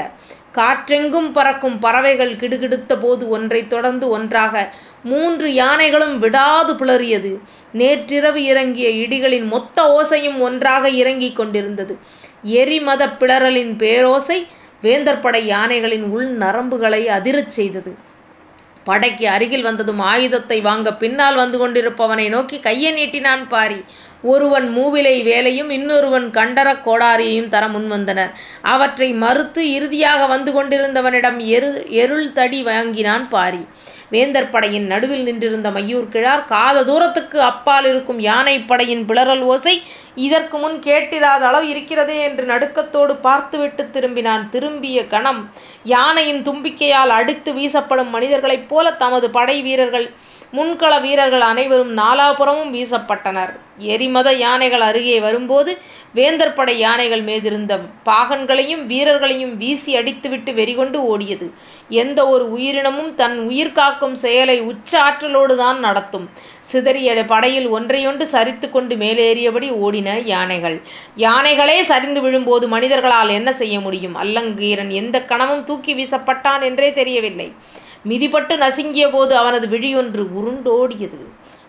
காற்றெங்கும் 0.53 1.29
பறக்கும் 1.31 1.79
பறவைகள் 1.79 2.33
கிடுகிடுத்த 2.35 2.93
போது 2.99 3.29
ஒன்றைத் 3.29 3.69
தொடர்ந்து 3.69 4.09
ஒன்றாக 4.09 4.73
மூன்று 5.03 5.53
யானைகளும் 5.53 6.19
விடாது 6.19 6.73
பிளறியது 6.73 7.31
நேற்றிரவு 7.71 8.43
இறங்கிய 8.43 8.89
இடிகளின் 8.89 9.47
மொத்த 9.47 9.85
ஓசையும் 9.95 10.37
ஒன்றாக 10.37 10.89
இறங்கிக் 10.89 11.35
கொண்டிருந்தது. 11.35 11.97
எரிமத 12.43 13.07
பிளறலின் 13.07 13.73
பேரோசை 13.83 14.39
வேந்தற்படை 14.83 15.41
யானைகளின் 15.45 16.05
உள் 16.15 16.37
நரம்புகளை 16.37 17.01
அதிரச் 17.17 17.53
செய்தது. 17.57 17.91
படைக்கு 18.83 19.25
அருகில் 19.29 19.61
வந்ததும் 19.61 19.99
ஆயுதத்தை 19.99 20.61
வாங்க 20.61 20.93
பின்னால் 20.93 21.35
வந்து 21.35 21.57
கொண்டிருப்பவனை 21.59 22.29
நோக்கி 22.29 22.59
கையை 22.59 22.91
நீட்டினான் 22.93 23.47
பாரி. 23.47 23.79
ஒருவன் 24.23 24.67
மூவிலை 24.77 25.23
வேலையும் 25.23 25.69
இன்னொருவன் 25.69 26.27
கண்டரக் 26.31 26.83
கோடாரியையும் 26.85 27.49
தர 27.49 27.67
முன்வந்தனர். 27.67 28.31
அவற்றை 28.61 29.13
மறுத்து 29.13 29.71
இறுதியாக 29.73 30.25
வந்து 30.25 30.51
கொண்டிருந்தவனிடம் 30.53 31.39
எரு 31.55 31.85
எருள் 31.89 32.31
தடி 32.31 32.63
வாங்கினான் 32.63 33.29
பாரி. 33.29 33.61
வேந்தர் 34.09 34.49
படையின் 34.49 34.85
நடுவில் 34.85 35.23
நின்றிருந்த 35.23 35.71
மையூர் 35.71 36.09
கிழார் 36.09 36.45
காத 36.45 36.83
தூரத்துக்கு 36.83 37.41
அப்பால் 37.41 37.85
இருக்கும் 37.85 38.19
யானை 38.19 38.59
படையின் 38.59 39.05
பிளறல் 39.05 39.41
ஓசை 39.41 39.75
இதற்கு 40.15 40.57
முன் 40.57 40.79
கேட்டிராத 40.79 41.43
அளவு 41.49 41.67
இருக்கிறதே 41.69 42.17
என்று 42.23 42.43
நடுக்கத்தோடு 42.45 43.15
பார்த்துவிட்டு 43.15 43.83
திரும்பினான். 43.93 44.49
திரும்பிய 44.49 45.07
கணம் 45.07 45.41
யானையின் 45.83 46.43
தும்பிக்கையால் 46.43 47.13
அடித்து 47.19 47.51
வீசப்படும் 47.53 48.09
மனிதர்களைப் 48.09 48.69
போல 48.69 48.91
தமது 48.91 49.29
படை 49.29 49.61
வீரர்கள் 49.61 50.07
முன்கள 50.57 50.93
வீரர்கள் 51.03 51.43
அனைவரும் 51.51 51.91
நாலாபுறமும் 51.97 52.71
வீசப்பட்டனர். 52.75 53.53
எரிமத 53.93 54.29
யானைகள் 54.41 54.83
அருகே 54.87 55.15
வரும்போது 55.19 55.71
வேந்தர் 56.17 56.53
படை 56.57 56.75
யானைகள் 56.79 57.23
மீதிருந்த 57.29 57.73
பாகன்களையும் 58.09 58.83
வீரர்களையும் 58.91 59.53
வீசி 59.61 59.91
அடித்துவிட்டு 59.99 60.51
வெறிகொண்டு 60.59 60.99
ஓடியது. 61.11 61.47
எந்த 62.01 62.19
ஒரு 62.33 62.45
உயிரினமும் 62.55 63.11
தன் 63.21 63.37
உயிர் 63.49 63.75
காக்கும் 63.79 64.15
செயலை 64.25 64.57
உச்ச 64.71 64.91
ஆற்றலோடு 65.01 65.55
தான் 65.63 65.79
நடத்தும். 65.79 66.27
சிதறிய 66.71 67.25
படையில் 67.33 67.67
ஒன்றையொன்று 67.69 68.27
சரித்து 68.35 68.69
கொண்டு 68.71 68.95
மேலேறியபடி 68.95 69.69
ஓடின 69.85 70.09
யானைகள். 70.33 70.77
யானைகளே 71.25 71.79
சரிந்து 71.91 72.21
விழும்போது 72.21 72.67
மனிதர்களால் 72.67 73.37
என்ன 73.39 73.53
செய்ய 73.61 73.77
முடியும்? 73.79 74.17
அல்லங்கீரன் 74.23 74.93
எந்த 75.01 75.19
கணமும் 75.31 75.65
தூக்கி 75.71 75.93
வீசப்பட்டான் 76.01 76.63
என்றே 76.69 76.91
தெரியவில்லை. 76.93 77.49
மிதிப்பட்டு 78.09 78.55
நசுங்கிய 78.57 79.05
போது 79.11 79.33
அவனது 79.37 79.67
விழியொன்று 79.67 80.23
உருண்டோடியது. 80.39 81.19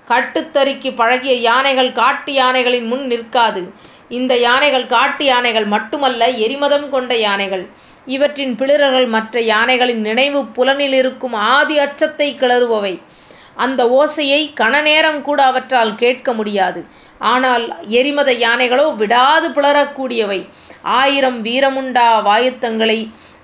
கட்டுத்தறிக்கு 0.08 0.90
பழகிய 0.96 1.34
யானைகள் 1.34 1.92
காட்டு 1.92 2.32
யானைகளின் 2.32 2.86
முன் 2.86 3.04
நிற்காது. 3.06 3.62
இந்த 4.08 4.32
யானைகள் 4.36 4.86
காட்டு 4.86 5.24
யானைகள் 5.24 5.64
மட்டுமல்ல 5.64 6.28
எரிமதம் 6.44 6.88
கொண்ட 6.90 7.14
யானைகள். 7.16 7.64
இவற்றின் 8.06 8.54
பிளிரர்கள் 8.54 9.06
மற்ற 9.06 9.40
யானைகளின் 9.40 10.00
நினைவு 10.00 10.40
புலனில் 10.56 10.92
இருக்கும் 10.92 11.32
ஆதி 11.32 11.78
அச்சத்தை 11.78 12.28
கிளறுபவை. 12.40 12.94
அந்த 13.54 13.80
ஓசையை 13.98 14.42
கணநேரம் 14.60 15.20
கூட 15.22 15.44
அவற்றால் 15.44 15.94
கேட்க 15.94 16.32
முடியாது. 16.32 16.84
ஆனால் 17.18 17.64
எரிமத 17.98 18.30
யானைகளோ 18.32 18.86
விடாது 18.96 19.48
பிளரக்கூடியவை. 19.48 20.40
ஆயிரம் 20.82 21.44
வீரமுண்டா 21.44 22.08
வாயுத்தங்களை 22.28 22.98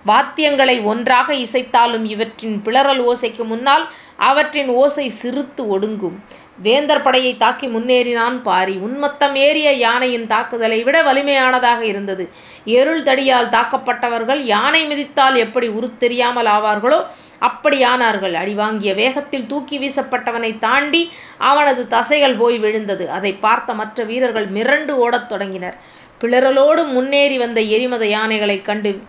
வாத்தியங்களை 0.06 0.82
ஒன்றாக 0.82 1.32
இசைத்தாலும் 1.32 2.04
இவற்றின் 2.04 2.62
பிளறல் 2.62 3.06
ஓசைக்கு 3.06 3.44
முன்னால் 3.44 3.88
அவற்றின் 4.16 4.68
ஓசை 4.68 5.12
சிறுத்து 5.22 5.56
ஒடுங்கும். 5.56 6.18
வேந்தர் 6.62 7.02
படையை 7.02 7.36
தாக்கி 7.36 7.66
முன்னேறினான் 7.66 8.42
பாரி. 8.42 8.76
உன்மத்தம் 8.76 9.34
ஏறிய 9.34 9.72
யானையின் 9.72 10.26
தாக்குதலை 10.26 10.82
விட 10.82 11.02
வலிமையானதாக 11.02 11.80
இருந்தது. 11.80 12.28
எருள் 12.64 13.02
தடியால் 13.02 13.48
தாக்கப்பட்டவர்கள் 13.48 14.36
யானை 14.36 14.86
மிதித்தால் 14.86 15.34
எப்படி 15.34 15.68
உருத்தெரியாமல் 15.68 16.46
ஆவார்களோ 16.46 17.06
அப்படியானார்கள் 17.40 18.32
அடிவாங்கிய 18.32 18.94
வேகத்தில் 18.94 19.46
தூக்கி 19.46 19.78
வீசப்பட்டவனை 19.78 20.58
தாண்டி 20.58 21.12
அவனது 21.38 21.88
தசைகள் 21.88 22.34
போய் 22.34 22.58
விழுந்தது. 22.58 23.10
அதை 23.10 23.32
பார்த்த 23.32 23.74
மற்ற 23.74 24.04
வீரர்கள் 24.04 24.48
மிரண்டு 24.48 24.90
ஓடத் 24.90 25.28
தொடங்கினர். 25.28 25.76
பிளறலோடு 26.20 26.86
முன்னேறி 26.86 27.38
வந்த 27.38 27.60
எரிமத 27.60 28.04
யானைகளைக் 28.04 28.62
கண்டு 28.62 29.00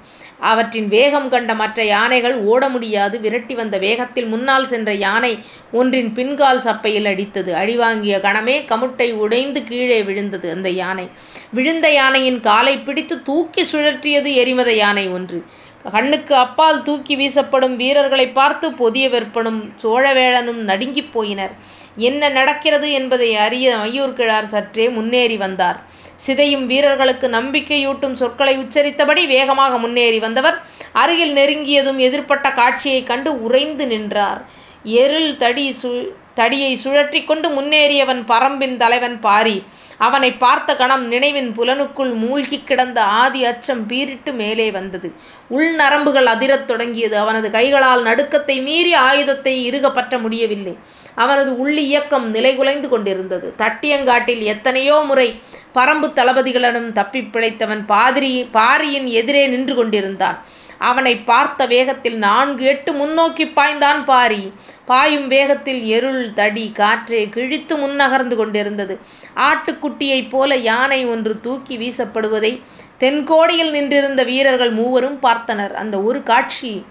அவற்றின் 0.41 0.87
வேகம் 0.87 1.29
கண்ட 1.29 1.53
மற்ற 1.53 1.83
யானைகள் 1.83 2.35
ஓட 2.51 2.69
முடியாது. 2.69 3.19
விரட்டி 3.19 3.53
வந்த 3.53 3.77
வேகத்தில் 3.77 4.25
முன்னால் 4.25 4.65
சென்ற 4.65 4.93
யானை 4.93 5.39
ஒன்றின் 5.71 6.13
பின்கால் 6.13 6.59
சப்பையில் 6.59 7.09
அடித்தது. 7.13 7.51
அடிவாங்கிய 7.53 8.17
கணமே 8.17 8.55
கமுட்டை 8.71 9.13
உடைந்து 9.13 9.63
கீழே 9.63 10.03
விழுந்தது 10.03 10.51
அந்த 10.51 10.69
யானை. 10.69 11.09
விழுந்த 11.51 11.93
யானையின் 11.93 12.39
காலை 12.39 12.77
பிடித்து 12.77 13.23
தூக்கி 13.23 13.65
சுழற்றியது 13.71 14.31
எரிமத 14.33 14.73
யானை 14.73 15.07
ஒன்று. 15.07 15.45
கண்ணுக்கு 15.91 16.35
அப்பால் 16.35 16.83
தூக்கி 16.83 17.15
வீசப்படும் 17.15 17.75
வீரர்களை 17.75 18.27
பார்த்து 18.27 18.71
பொதிய 18.71 19.09
வெற்பனும் 19.09 19.61
சோழவேளனும் 19.83 20.61
நடுங்கிப் 20.69 21.11
போயினர். 21.13 21.55
என்ன 21.95 22.29
நடக்கிறது 22.29 22.91
என்பதை 22.91 23.35
அறிய 23.35 23.75
மையூர்கிழார் 23.77 24.51
சற்றே 24.53 24.89
முன்னேறி 24.89 25.37
வந்தார். 25.37 25.79
சிதையும் 26.27 26.65
வீரர்களுக்கு 26.65 27.27
நம்பிக்கையூட்டும் 27.27 28.13
சொற்களை 28.13 28.57
உச்சரித்தபடி 28.57 29.25
வேகமாக 29.25 29.77
முன்னேறி 29.77 30.19
வந்தவர். 30.19 30.57
அருகில் 30.93 31.33
நெருங்கியதும் 31.33 31.97
எதிர்ப்பட்ட 31.97 32.53
காட்சியைக் 32.53 33.07
கண்டு 33.07 33.43
உறைந்து 33.43 33.87
நின்றார். 33.87 34.41
எருள் 34.83 35.37
தடி 35.37 35.75
சு 35.83 35.91
தடியை 36.35 36.77
சுழற்றி 36.83 37.25
கொண்டு 37.25 37.49
முன்னேறியவன் 37.49 38.21
பரம்பின் 38.27 38.77
தலைவன் 38.77 39.19
பாரி. 39.19 39.63
அவனை 39.97 40.31
பார்த்த 40.33 40.75
கணம் 40.75 41.07
நினைவின் 41.07 41.49
புலனுக்குள் 41.57 42.13
மூழ்கி 42.13 42.63
கிடந்த 42.65 43.03
ஆதி 43.03 43.45
அச்சம் 43.45 43.87
பீரிட்டு 43.87 44.33
மேலே 44.33 44.71
வந்தது. 44.71 45.13
உள் 45.47 45.75
நரம்புகள் 45.75 46.25
அதிரத் 46.25 46.67
தொடங்கியது. 46.67 47.17
அவனது 47.17 47.51
கைகளால் 47.51 48.03
நடுக்கத்தை 48.03 48.61
மீறி 48.61 48.93
ஆயுதத்தை 48.93 49.65
இறுக 49.65 49.91
பற்ற 49.91 50.17
முடியவில்லை. 50.17 50.77
அவனது 51.15 51.59
உள் 51.59 51.77
இயக்கம் 51.77 52.33
நிலைகுலைந்து 52.33 52.87
கொண்டிருந்தது. 52.87 53.53
தட்டியங்காட்டில் 53.57 54.43
எத்தனையோ 54.43 55.03
முறை 55.07 55.27
பரம்பு 55.75 56.07
தளபதிகளிடம் 56.17 56.91
தப்பி 56.91 57.21
பிழைத்தவன் 57.21 57.83
பாதிரி 57.85 58.49
பாரியின் 58.51 59.07
எதிரே 59.07 59.47
நின்று 59.47 59.75
கொண்டிருந்தான். 59.75 60.37
அவனை 60.77 61.17
பார்த்த 61.17 61.65
வேகத்தில் 61.65 62.17
நான்கு 62.17 62.65
எட்டு 62.65 62.93
முன்னோக்கி 62.93 63.45
பாய்ந்தான் 63.45 64.03
பாரி. 64.05 64.53
பாயும் 64.85 65.27
வேகத்தில் 65.27 65.81
எருள் 65.85 66.33
தடி 66.33 66.71
காற்றே 66.73 67.29
கிழித்து 67.29 67.77
முன்னகர்ந்து 67.77 68.35
கொண்டிருந்தது. 68.35 68.99
ஆட்டுக்குட்டியைப் 69.35 70.29
போல 70.29 70.55
யானை 70.55 71.05
ஒன்று 71.05 71.39
தூக்கி 71.39 71.77
வீசப்படுவதை 71.77 72.61
தென்கோடியில் 72.99 73.69
நின்றிருந்த 73.69 74.23
வீரர்கள் 74.23 74.71
மூவரும் 74.71 75.19
பார்த்தனர். 75.23 75.73
அந்த 75.73 76.01
ஒரு 76.01 76.23
காட்சி 76.23 76.85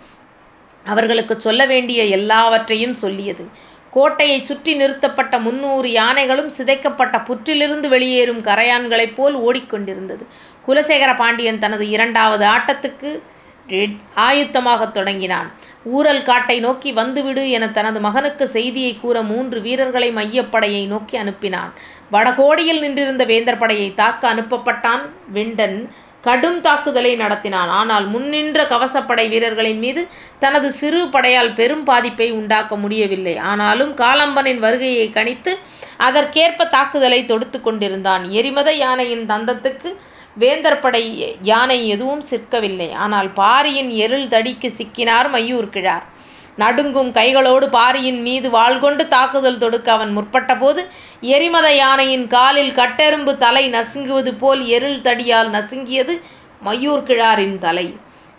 அவர்களுக்கு 0.84 1.40
சொல்ல 1.40 1.66
வேண்டிய 1.66 2.04
எல்லாவற்றையும் 2.04 2.94
சொல்லியது. 2.94 3.44
கோட்டையை 3.90 4.44
சுற்றி 4.44 4.74
நிறுத்தப்பட்ட 4.74 5.38
முன்னூறு 5.38 5.90
யானைகளும் 5.90 6.50
சிதைக்கப்பட்ட 6.58 7.16
புற்றிலிருந்து 7.24 7.88
வெளியேறும் 7.88 8.42
கரையான்களைப் 8.42 9.16
போல் 9.16 9.36
ஓடிக்கொண்டிருந்தது. 9.48 10.24
குலசேகர 10.66 11.16
பாண்டியன் 11.16 11.58
தனது 11.58 11.88
இரண்டாவது 11.88 12.46
ஆட்டத்துக்கு 12.46 13.20
ஆயுத்தமாகத் 14.16 14.94
தொடங்கினான். 14.94 15.48
ஊரல் 15.84 16.22
காட்டை 16.22 16.60
நோக்கி 16.60 16.92
வந்துவிடு 16.92 17.50
என 17.50 17.68
தனது 17.68 18.00
மகனுக்கு 18.00 18.48
செய்தியை 18.48 18.96
கூற 18.96 19.22
மூன்று 19.22 19.60
வீரர்களை 19.60 20.08
மையப்படையை 20.14 20.86
நோக்கி 20.86 21.18
அனுப்பினான். 21.18 21.70
வடகோடியில் 22.12 22.80
நின்றிருந்த 22.80 23.24
வேந்தர் 23.24 23.58
படையை 23.58 23.94
தாக்க 23.94 24.34
அனுப்பப்பட்டான். 24.34 25.04
வெண்டன் 25.28 25.90
கடும் 26.26 26.60
தாக்குதலை 26.66 27.12
நடத்தினான். 27.22 27.70
ஆனால் 27.80 28.06
முன்னின்ற 28.14 28.64
கவசப்படை 28.72 29.24
வீரர்களின் 29.34 29.80
மீது 29.84 30.02
தனது 30.44 30.68
சிறு 30.80 31.02
படையால் 31.14 31.52
பெரும் 31.60 31.84
பாதிப்பை 31.90 32.28
உண்டாக்க 32.40 32.76
முடியவில்லை. 32.76 33.34
ஆனாலும் 33.50 33.92
காலம்பனின் 34.02 34.60
வருகையை 34.66 35.06
கணித்து 35.18 35.54
அதற்கேற்ப 36.08 36.68
தாக்குதலை 36.76 37.20
தொடுத்து 37.30 37.60
கொண்டிருந்தான். 37.60 38.22
எரிமத 38.38 38.70
யானையின் 38.84 39.26
தந்தத்துக்கு 39.32 39.90
வேந்தர் 40.42 40.82
படை 40.84 41.04
யானை 41.50 41.78
எதுவும் 41.94 42.24
சிற்கவில்லை. 42.30 42.90
ஆனால் 43.04 43.28
பாரியின் 43.40 43.90
எருள் 44.04 44.28
தடிக்கு 44.34 44.68
சிக்கினார் 44.78 45.28
மையூர் 45.34 45.72
கிழார். 45.76 46.06
நடுங்கும் 46.62 47.10
கைகளோடு 47.18 47.66
பாரியின் 47.76 48.20
மீது 48.26 48.48
வாள்கொண்டு 48.56 49.04
தாக்குதல் 49.14 49.60
தொடுக்க 49.62 49.88
அவன் 49.92 50.12
முற்பட்ட 50.16 50.52
போது 50.56 50.82
எரிமத 51.36 51.68
யானையின் 51.76 52.26
காலில் 52.34 52.76
கட்டெரும்பு 52.80 53.32
தலை 53.44 53.64
நசுங்குவது 53.76 54.32
போல் 54.42 54.62
எருள் 54.76 55.00
தடியால் 55.08 55.50
நசுங்கியது 55.56 56.14
மயூர் 56.64 57.06
கிழாரின் 57.08 57.58
தலை. 57.58 57.86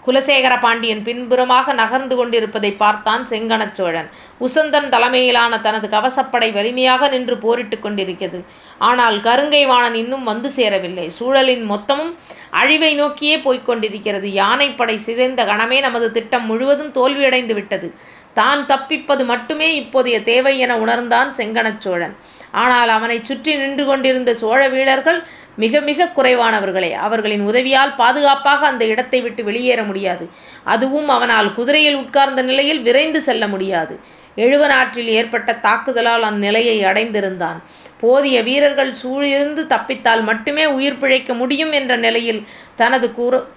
குலசேகர 0.06 0.54
பாண்டியன் 0.60 1.04
பின்புறமாக 1.04 1.74
நகர்ந்து 1.74 2.16
கொண்டிருப்பதை 2.16 2.72
பார்த்தான் 2.72 3.28
செங்கணச் 3.28 3.76
சோழன். 3.80 4.10
உசந்தன் 4.40 4.90
தலைமையிலான 4.90 5.60
தனது 5.60 5.88
கவசப்படை 5.88 6.50
வலிமையாக 6.54 7.08
நின்று 7.08 7.38
போரிட்டுக் 7.38 7.82
கொண்டிருக்கிறது. 7.82 8.44
ஆனால் 8.78 9.18
கருங்கை 9.20 9.66
வாணன் 9.66 9.96
இன்னும் 9.96 10.24
வந்து 10.24 10.50
சேரவில்லை. 10.50 11.12
சூழலின் 11.20 11.64
மொத்தமும் 11.72 12.16
அழிவை 12.50 12.94
நோக்கியே 12.94 13.38
போய்க் 13.38 13.66
கொண்டிருக்கிறது. 13.66 14.30
யானைப்படை 14.32 14.98
சிதைந்த 14.98 15.46
கணமே 15.46 15.80
நமது 15.80 16.12
திட்டம் 16.12 16.46
முழுவதும் 16.46 16.92
தோல்வியடைந்து 16.92 17.54
விட்டது. 17.54 17.94
தான் 18.34 18.66
தப்பிப்பது 18.66 19.24
மட்டுமே 19.26 19.70
இப்போதைய 19.80 20.24
தேவை 20.24 20.60
என 20.60 20.78
உணர்ந்தான் 20.78 21.34
செங்கணச் 21.38 21.82
சோழன். 21.86 22.16
ஆனால் 22.52 22.90
அவனை 22.90 23.18
சுற்றி 23.24 23.56
நின்று 23.56 23.86
கொண்டிருந்த 23.86 24.34
சோழ 24.34 24.68
வீரர்கள் 24.68 25.20
மிக 25.56 25.80
மிக 25.80 26.12
குறைவானவர்களே 26.16 26.92
அவர்களின் 26.92 27.42
உதவியால் 27.42 27.96
பாதுகாப்பாக 27.96 28.68
அந்த 28.68 28.86
இடத்தை 28.86 29.22
விட்டு 29.22 29.44
வெளியேற 29.44 29.84
முடியாது. 29.84 30.30
அதுவும் 30.64 31.10
அவனால் 31.10 31.54
குதிரையில் 31.54 31.96
உட்கார்ந்த 31.96 32.42
நிலையில் 32.42 32.82
விரைந்து 32.82 33.22
செல்ல 33.22 33.48
முடியாது. 33.48 34.00
எழுவனாற்றில் 34.36 35.12
ஏற்பட்ட 35.18 35.60
தாக்குதலால் 35.64 36.22
அந்நிலையை 36.22 36.84
அடைந்திருந்தான். 36.84 37.60
போதிய 38.00 38.42
வீரர்கள் 38.42 38.94
சூழிருந்து 39.04 39.68
தப்பித்தால் 39.68 40.24
மட்டுமே 40.24 40.66
உயிர் 40.66 40.98
பிழைக்க 40.98 41.34
முடியும் 41.34 41.72
என்ற 41.72 41.96
நிலையில் 41.96 42.48
தனது 42.76 43.14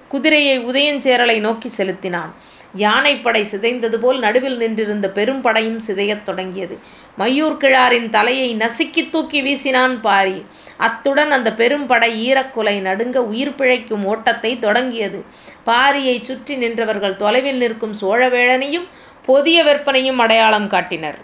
குதிரையை 0.08 0.64
உதயஞ்சேரலை 0.64 1.40
நோக்கி 1.40 1.68
செலுத்தினான். 1.68 2.34
யானைப்படை 2.76 3.42
சிதைந்தது 3.42 3.96
போல் 3.96 4.18
நடுவில் 4.18 4.56
நின்றிருந்த 4.56 5.08
பெரும் 5.08 5.40
படையும் 5.40 5.80
சிதையத் 5.86 6.22
தொடங்கியது. 6.22 6.78
மையூர் 7.18 7.56
கிழாரின் 7.56 8.10
தலையை 8.10 8.56
நசுக்கி 8.56 9.10
தூக்கி 9.10 9.42
வீசினான் 9.42 10.00
பாரி. 10.00 10.44
அத்துடன் 10.76 11.30
அந்த 11.30 11.50
பெரும்படை 11.50 12.10
ஈரக்குலை 12.26 12.76
நடுங்க 12.80 13.22
உயிர் 13.22 13.54
பிழைக்கும் 13.54 14.04
ஓட்டத்தை 14.04 14.58
தொடங்கியது. 14.58 15.24
பாரியை 15.66 16.20
சுற்றி 16.20 16.56
நின்றவர்கள் 16.56 17.16
தொலைவில் 17.16 17.56
நிற்கும் 17.56 17.94
சோழவேளனையும் 18.00 18.88
பொதிய 19.26 19.64
விற்பனையும் 19.64 20.18
அடையாளம் 20.18 20.68
காட்டினர். 20.68 21.18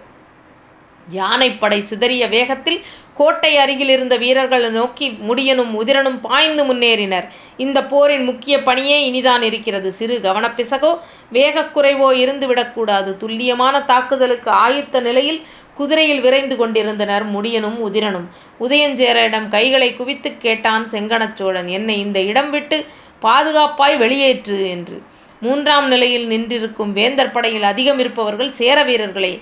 யானைப்படை 1.08 1.80
சிதறிய 1.80 2.28
வேகத்தில் 2.28 2.80
கோட்டை 3.14 3.56
அருகில் 3.58 3.88
இருந்த 3.88 4.16
வீரர்களை 4.16 4.68
நோக்கி 4.68 5.10
முடியனும் 5.28 5.72
உதிரனும் 5.80 6.20
பாய்ந்து 6.20 6.64
முன்னேறினர். 6.64 7.26
இந்த 7.56 7.84
போரின் 7.84 8.24
முக்கிய 8.24 8.62
பணியே 8.62 8.98
இனிதான் 9.10 9.42
இருக்கிறது. 9.42 9.92
சிறு 9.92 10.18
கவனப்பிசகோ 10.22 10.92
வேகக்குறைவோ 11.32 12.08
இருந்துவிடக்கூடாது. 12.24 13.16
துல்லியமான 13.16 13.80
தாக்குதலுக்கு 13.80 14.50
ஆயுத்த 14.50 15.00
நிலையில் 15.00 15.42
குதிரையில் 15.80 16.24
விரைந்து 16.26 16.56
கொண்டிருந்தனர் 16.60 17.26
முடியனும் 17.34 17.78
உதிரனும். 17.86 18.26
உதயஞ்சேரரிடம் 18.64 19.46
கைகளை 19.54 19.90
குவித்து 20.00 20.30
கேட்டான் 20.46 20.84
செங்கணச் 20.92 21.38
சோழன் 21.40 21.70
என்னை 21.78 21.96
இந்த 22.06 22.18
இடம் 22.32 22.50
விட்டு 22.56 22.78
பாதுகாப்பாய் 23.22 23.96
வெளியேற்று 24.02 24.58
என்று. 24.74 24.98
மூன்றாம் 25.42 25.86
நிலையில் 25.92 26.26
நின்றிருக்கும் 26.32 26.92
வேந்தர் 26.98 27.34
படையில் 27.34 27.66
அதிகம் 27.72 28.00
இருப்பவர்கள் 28.02 28.50
சேர 28.60 28.78
வீரர்களே 28.88 29.32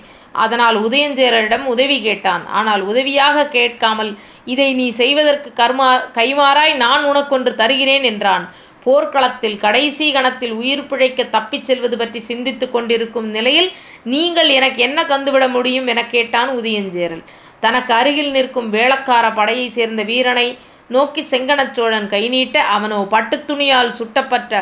அதனால் 0.43 0.77
உதயஞ்சேரரிடம் 0.87 1.65
உதவி 1.73 1.97
கேட்டான். 2.05 2.43
ஆனால் 2.57 2.83
உதவியாக 2.91 3.45
கேட்காமல் 3.55 4.11
இதை 4.53 4.67
நீ 4.79 4.85
செய்வதற்கு 5.01 5.49
கர்மா 5.61 5.89
கைமாறாய் 6.17 6.73
நான் 6.83 7.03
உனக்கொன்று 7.11 7.51
தருகிறேன் 7.61 8.05
என்றான். 8.11 8.45
போர்க்களத்தில் 8.83 9.57
கடைசி 9.57 10.11
கணத்தில் 10.11 10.51
உயிர் 10.51 10.87
பிழைக்க 10.87 11.23
தப்பிச் 11.23 11.65
செல்வது 11.65 11.97
பற்றி 11.97 12.19
சிந்தித்துக் 12.19 12.71
கொண்டிருக்கும் 12.71 13.29
நிலையில் 13.29 13.69
நீங்கள் 14.03 14.49
எனக்கு 14.49 14.81
என்ன 14.81 14.99
தந்துவிட 15.03 15.47
முடியும் 15.49 15.87
என 15.87 16.05
கேட்டான் 16.05 16.51
உதயஞ்சேரல் 16.59 17.23
தனக்கு 17.59 17.93
அருகில் 17.93 18.31
நிற்கும் 18.31 18.73
வேளக்கார 18.73 19.25
படையைச் 19.33 19.71
சேர்ந்த 19.71 20.03
வீரனை 20.03 20.47
நோக்கி 20.87 21.21
செங்கணச்சோழன் 21.21 22.07
கை 22.07 22.29
நீட்ட 22.29 22.59
அவனோ 22.75 22.99
பட்டுத்துணியால் 23.11 23.97
சுட்டப்பட்ட 23.99 24.61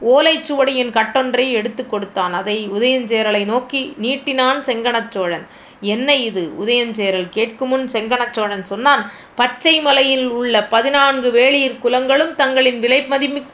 ஓலைச்சுவடியின் 0.00 0.94
கட்டொன்றை 0.96 1.44
எடுத்து 1.50 1.82
கொடுத்தான். 1.88 2.34
அதை 2.34 2.68
உதயஞ்சேரலை 2.72 3.44
நோக்கி 3.44 3.94
நீட்டினான் 4.00 4.60
செங்கணச்சோழன் 4.60 5.46
என்ன 5.80 6.14
இது 6.14 6.52
உதயஞ்சேரல் 6.66 7.28
கேட்குமுன் 7.34 7.84
செங்கணச் 7.92 7.92
செங்கனச்சோழன் 7.92 8.62
சொன்னான் 8.62 9.12
பச்சை 9.34 9.80
மலையில் 9.80 10.28
உள்ள 10.28 10.64
பதினான்கு 10.64 11.30
வேளிர் 11.30 11.78
குலங்களும் 11.78 12.34
தங்களின் 12.34 12.78
விலை 12.78 13.06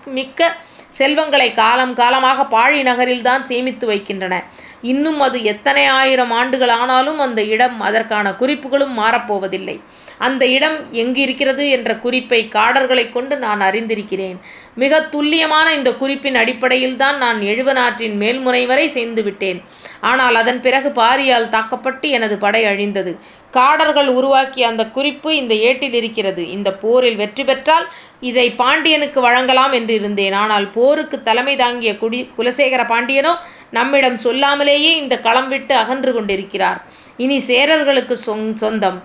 மிக்க 0.04 0.56
செல்வங்களை 0.88 1.54
காலம் 1.54 1.94
காலமாக 1.94 2.42
பாழி 2.42 2.82
நகரில்தான் 2.82 3.42
சேமித்து 3.42 3.86
வைக்கின்றன 3.86 4.44
இன்னும் 4.82 5.20
அது 5.20 5.42
எத்தனை 5.42 5.86
ஆயிரம் 5.86 6.30
ஆண்டுகள் 6.30 6.68
ஆனாலும் 6.68 7.18
அந்த 7.18 7.42
இடம் 7.42 7.80
அதற்கான 7.80 8.32
குறிப்புகளும் 8.32 8.98
மாறப்போவதில்லை 8.98 9.80
அந்த 10.18 10.46
இடம் 10.46 10.92
எங்கு 10.92 11.20
இருக்கிறது 11.20 11.68
என்ற 11.68 11.94
குறிப்பை 11.94 12.48
காடர்களைக் 12.54 13.12
கொண்டு 13.12 13.36
நான் 13.36 13.60
அறிந்திருக்கிறேன். 13.60 14.36
மிக 14.74 15.00
துல்லியமான 15.00 15.72
இந்த 15.72 15.92
குறிப்பின் 15.92 16.34
அடிப்படையில்தான் 16.34 17.16
நான் 17.16 17.40
எழுவனாற்றின் 17.40 18.18
மேல்முனை 18.20 18.66
வரை 18.66 18.88
சேர்ந்து 18.88 19.22
விட்டேன். 19.22 19.64
ஆனால் 20.10 20.36
அதன் 20.40 20.60
பிறகு 20.64 20.88
பாரியால் 21.00 21.50
தாக்கப்பட்டு 21.54 22.06
எனது 22.16 22.36
படை 22.44 22.62
அழிந்தது. 22.70 23.12
காடர்கள் 23.56 24.08
உருவாக்கிய 24.18 24.70
அந்த 24.70 24.84
குறிப்பு 24.96 25.30
இந்த 25.40 25.54
ஏட்டில் 25.68 25.96
இருக்கிறது. 26.00 26.42
இந்த 26.56 26.68
போரில் 26.82 27.20
வெற்றி 27.22 27.44
பெற்றால் 27.50 27.86
இதை 28.30 28.46
பாண்டியனுக்கு 28.62 29.20
வழங்கலாம் 29.26 29.74
என்று 29.78 29.94
இருந்தேன் 30.00 30.36
ஆனால் 30.42 30.66
போருக்கு 30.76 31.16
தலைமை 31.28 31.54
தாங்கிய 31.62 31.92
குடி 32.02 32.20
குலசேகர 32.38 32.84
பாண்டியனோ 32.92 33.34
நம்மிடம் 33.78 34.18
சொல்லாமலேயே 34.26 34.90
இந்த 35.02 35.14
களம் 35.26 35.50
விட்டு 35.52 35.74
அகன்று 35.82 36.12
கொண்டிருக்கிறார். 36.16 36.80
இனி 37.24 37.38
சேரர்களுக்குச் 37.48 38.26
சொந்தம். 38.62 38.98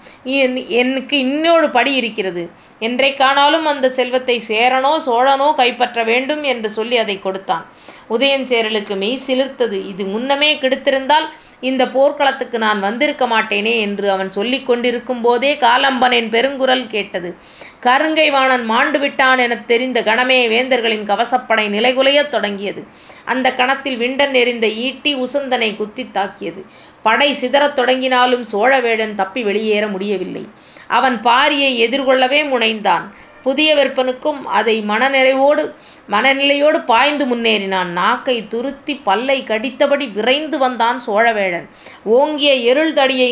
எனக்கு 0.81 1.15
இன்னொரு 1.25 1.67
படி 1.77 1.91
இருக்கிறது. 2.01 2.43
என்றைக்கானாலும் 2.87 3.65
அந்த 3.71 3.87
செல்வத்தை 3.97 4.37
சேரனோ 4.49 4.93
சோழனோ 5.07 5.49
கைப்பற்ற 5.61 6.03
வேண்டும் 6.11 6.43
என்று 6.53 6.69
சொல்லி 6.77 6.97
அதை 7.03 7.17
கொடுத்தான். 7.25 7.65
உதயஞ்சேரலுக்கு 8.09 8.95
மெய் 8.95 9.19
சிலிர்த்தது. 9.27 9.87
இது 9.87 10.05
முன்னமே 10.05 10.55
கிடைத்திருந்தால் 10.55 11.29
இந்த 11.59 11.87
போர்க்களத்துக்கு 11.87 12.57
நான் 12.57 12.79
வந்திருக்க 12.79 13.27
மாட்டேனே 13.27 13.79
என்று 13.79 14.11
அவன் 14.11 14.31
சொல்லிக் 14.31 14.65
கொண்டிருக்கும் 14.65 15.21
போதே 15.21 15.53
காலம்பனின் 15.53 16.29
பெருங்குரல் 16.29 16.87
கேட்டது. 16.87 17.35
கருங்கை 17.81 18.31
வாணன் 18.31 18.65
மாண்டு 18.65 18.99
விட்டான் 18.99 19.37
எனத் 19.37 19.67
தெரிந்த 19.67 20.01
கணமே 20.01 20.47
வேந்தர்களின் 20.47 21.03
கவசப்படை 21.03 21.67
நிலைகுலையத் 21.69 22.29
தொடங்கியது. 22.29 22.85
அந்த 23.25 23.53
கணத்தில் 23.53 23.97
விண்டன் 23.97 24.33
எறிந்த 24.33 24.67
ஈட்டி 24.67 25.15
உசந்தனை 25.15 25.75
குத்தித் 25.75 26.13
தாக்கியது. 26.13 26.65
படை 27.03 27.33
சிதறத் 27.33 27.73
தொடங்கினாலும் 27.73 28.45
சோழவேடன் 28.51 29.15
தப்பி 29.15 29.43
வெளியேற 29.43 29.87
முடியவில்லை. 29.87 30.47
அவன் 30.87 31.19
பாரியை 31.23 31.79
எதிர்கொள்ளவே 31.87 32.43
முனைந்தான். 32.43 33.13
புதிய 33.43 33.75
விற்பனுக்கும் 33.75 34.39
அதை 34.59 34.75
மனநிறைவோடு 34.89 35.63
மனநிலையோடு 36.09 36.79
பாய்ந்து 36.81 37.25
முன்னேறினான். 37.25 37.91
நாக்கை 37.99 38.37
துருத்தி 38.47 38.95
பல்லை 39.03 39.43
கடித்தபடி 39.47 40.07
விரைந்து 40.11 40.57
வந்தான் 40.57 40.99
சோழவேழன். 41.07 41.67
ஓங்கிய 42.03 42.53
எருள் 42.71 42.93
தடியை 42.93 43.29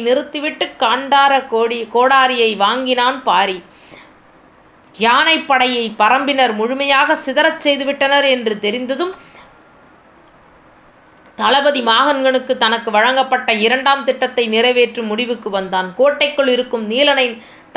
காண்டார 0.83 1.47
கோடி 1.47 1.79
கோடாரியை 1.93 2.51
வாங்கினான் 2.55 3.23
பாரி. 3.23 3.57
யானைப்படையை 4.95 5.85
பரம்பினர் 6.01 6.53
முழுமையாக 6.55 7.15
சிதறச் 7.15 7.63
செய்துவிட்டனர் 7.65 8.27
என்று 8.29 8.59
தெரிந்ததும் 8.59 9.13
தளபதி 11.35 11.81
மாகன்கனுக்கு 11.81 12.53
தனக்கு 12.57 12.89
வழங்கப்பட்ட 12.91 13.53
இரண்டாம் 13.53 14.03
திட்டத்தை 14.03 14.47
நிறைவேற்றும் 14.47 15.05
முடிவுக்கு 15.05 15.49
வந்தான். 15.49 15.93
கோட்டைக்குள் 15.97 16.47
இருக்கும் 16.47 16.85
நீலனை 16.87 17.27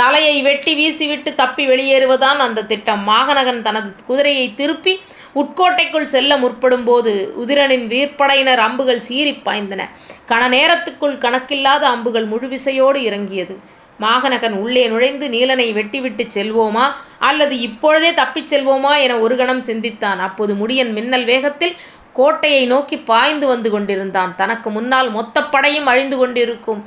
தலையை 0.01 0.43
வெட்டி 0.43 0.73
வீசிவிட்டு 0.81 1.31
தப்பி 1.35 1.65
வெளியேறுவதான் 1.69 2.41
அந்த 2.47 2.65
திட்டம். 2.65 3.03
மாகநகன் 3.03 3.63
தனது 3.63 3.89
குதிரையை 4.07 4.47
திருப்பி 4.55 4.95
உட்கோட்டைக்குள் 5.35 6.13
செல்ல 6.15 6.33
முற்படும்போது 6.39 7.13
உதிரனின் 7.43 7.87
வீர்ப்படையினர் 7.87 8.63
அம்புகள் 8.67 9.03
சீறிப் 9.09 9.43
பாய்ந்தன. 9.45 9.83
கன 10.29 10.43
நேரத்துக்குள் 10.49 11.17
கணக்கில்லாத 11.19 11.85
அம்புகள் 11.89 12.27
முழுவிசையோடு 12.29 13.01
இறங்கியது. 13.09 13.57
மாகநகன் 14.01 14.53
உள்ளே 14.53 14.83
நுழைந்து 14.87 15.27
நீலனை 15.29 15.69
வெட்டிவிட்டு 15.75 16.25
செல்வோமா? 16.35 16.85
அல்லது 17.19 17.55
இப்பொழுதே 17.61 18.11
தப்பிச் 18.15 18.51
செல்வோமா 18.55 18.93
என 18.99 19.17
ஒரு 19.19 19.37
கணம் 19.37 19.63
சிந்தித்தான். 19.63 20.21
அப்போது 20.21 20.55
முடியன் 20.55 20.93
மின்னல் 20.93 21.25
வேகத்தில் 21.25 21.77
கோட்டையை 22.13 22.63
நோக்கி 22.67 22.97
பாய்ந்து 23.11 23.47
வந்து 23.47 23.69
கொண்டிருந்தான். 23.71 24.31
தனக்கு 24.37 24.69
முன்னால் 24.71 25.09
மொத்த 25.11 25.43
படையும் 25.45 25.87
அழிந்து 25.87 26.17
கொண்டிருக்கும் 26.17 26.81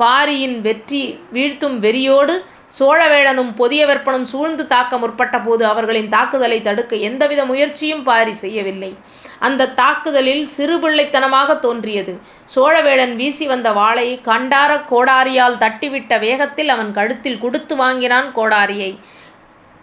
பாரியின் 0.00 0.56
வெற்றி 0.66 1.02
வீழ்த்தும் 1.34 1.76
வெறியோடு 1.84 2.34
சோழவேளனும் 2.78 3.50
பொதியவெற்பனும் 3.58 4.26
சூழ்ந்து 4.32 4.64
தாக்க 4.72 4.98
முற்பட்டபோது 4.98 5.62
அவர்களின் 5.70 6.10
தாக்குதலை 6.14 6.58
தடுக்க 6.62 6.96
எந்தவித 7.08 7.40
முயற்சியும் 7.44 8.04
பாரி 8.08 8.34
செய்யவில்லை. 8.42 8.90
அந்த 9.38 9.70
தாக்குதலில் 9.80 10.44
சிறுபிள்ளைத்தனமாக 10.56 11.58
தோன்றியது. 11.66 12.12
சோழவேளன் 12.54 13.14
வீசி 13.20 13.46
வந்த 13.46 13.70
வாளை 13.72 14.08
கண்டார 14.28 14.72
கோடாரியால் 14.92 15.60
தட்டிவிட்ட 15.64 16.20
வேகத்தில் 16.26 16.70
அவன் 16.76 16.92
கழுத்தில் 16.92 17.42
கொடுத்து 17.44 17.76
வாங்கினான் 17.76 18.30
கோடாரியை 18.38 18.92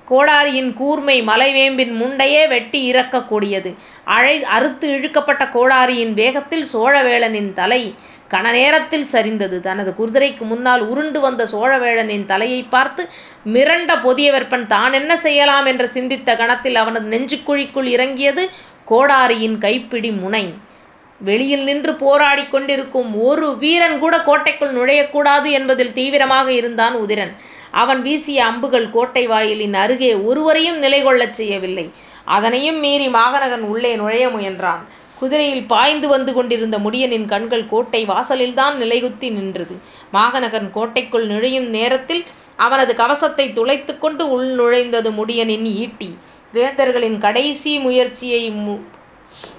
கோடாரியின் 0.08 0.69
கூர்மை 0.73 1.15
மலைவேம்பின் 1.30 1.93
முண்டையே 2.01 2.43
வெட்டி 2.47 2.80
இறக்கக்கூடியது 2.91 3.71
அழை 4.15 4.36
அறுத்து 4.56 4.88
இழுக்கப்பட்ட 4.97 5.43
கோடாரியின் 5.56 6.13
வேகத்தில் 6.13 6.67
சோழவேளனின் 6.73 7.49
தலை 7.53 7.82
கண 8.30 8.52
நேரத்தில் 8.52 9.08
சரிந்தது. 9.12 9.60
தனது 9.60 9.94
குதிரைக்கு 9.98 10.40
முன்னால் 10.42 10.82
உருண்டு 10.82 11.20
வந்த 11.20 11.46
சோழவேழனின் 11.46 12.26
தலையைப் 12.26 12.72
பார்த்து 12.72 13.10
மிரண்ட 13.46 13.96
பொதியவெற்பன் 13.96 14.66
தானென்ன 14.66 15.18
செய்யலாம் 15.18 15.66
என்று 15.66 15.88
சிந்தித்த 15.88 16.36
கணத்தில் 16.36 16.76
அவனது 16.76 17.08
நெஞ்சுக்குழிக்குள் 17.10 17.84
இறங்கியது 17.84 18.50
கோடாரியின் 18.90 19.58
கைப்பிடி 19.58 20.12
முனை. 20.12 20.46
வெளியில் 21.20 21.63
நின்று 21.63 21.92
போராடிக் 21.94 22.50
கொண்டிருக்கும் 22.50 23.22
ஒரு 23.22 23.58
வீரன் 23.58 24.00
கூட 24.00 24.20
கோட்டைக்குள் 24.22 24.74
நுழையக்கூடாது 24.74 25.52
என்பதில் 25.52 25.94
தீவிரமாக 25.94 26.52
இருந்தான் 26.52 26.96
உதிரன். 26.96 27.32
அவன் 27.72 28.02
வீசிய 28.02 28.46
அம்புகள் 28.46 28.90
கோட்டை 28.90 29.28
வாயிலின் 29.28 29.74
அருகே 29.74 30.16
ஒருவரையும் 30.16 30.84
நிலைகொள்ளச் 30.84 31.38
செய்யவில்லை. 31.40 31.92
அதனையும் 32.26 32.80
மீறி 32.80 33.08
மாகநகன் 33.08 33.62
உள்ளே 33.62 33.96
நுழைய 33.96 34.30
முயன்றான். 34.30 34.84
குதிரையில் 35.19 35.63
பாய்ந்து 35.63 36.08
வந்து 36.08 36.34
கொண்டிருந்த 36.34 36.77
முடியனின் 36.80 37.25
கண்கள் 37.25 37.69
கோட்டை 37.69 38.06
வாசலில்தான் 38.06 38.75
நிலைகுத்தி 38.77 39.30
நின்றது. 39.32 39.75
மாகனகன் 40.13 40.71
கோட்டைக்குள் 40.71 41.27
நுழையும் 41.27 41.69
நேரத்தில் 41.69 42.23
அவனது 42.56 42.95
கவசத்தை 42.95 43.53
துளைத்து 43.53 43.99
கொண்டு 43.99 44.30
உள் 44.30 44.49
நுழைந்தது 44.56 45.10
முடியனின் 45.12 45.67
ஈட்டி. 45.75 46.17
வேந்தர்களின் 46.53 47.17
கடைசி 47.17 47.80
முயற்சியை 47.80 48.49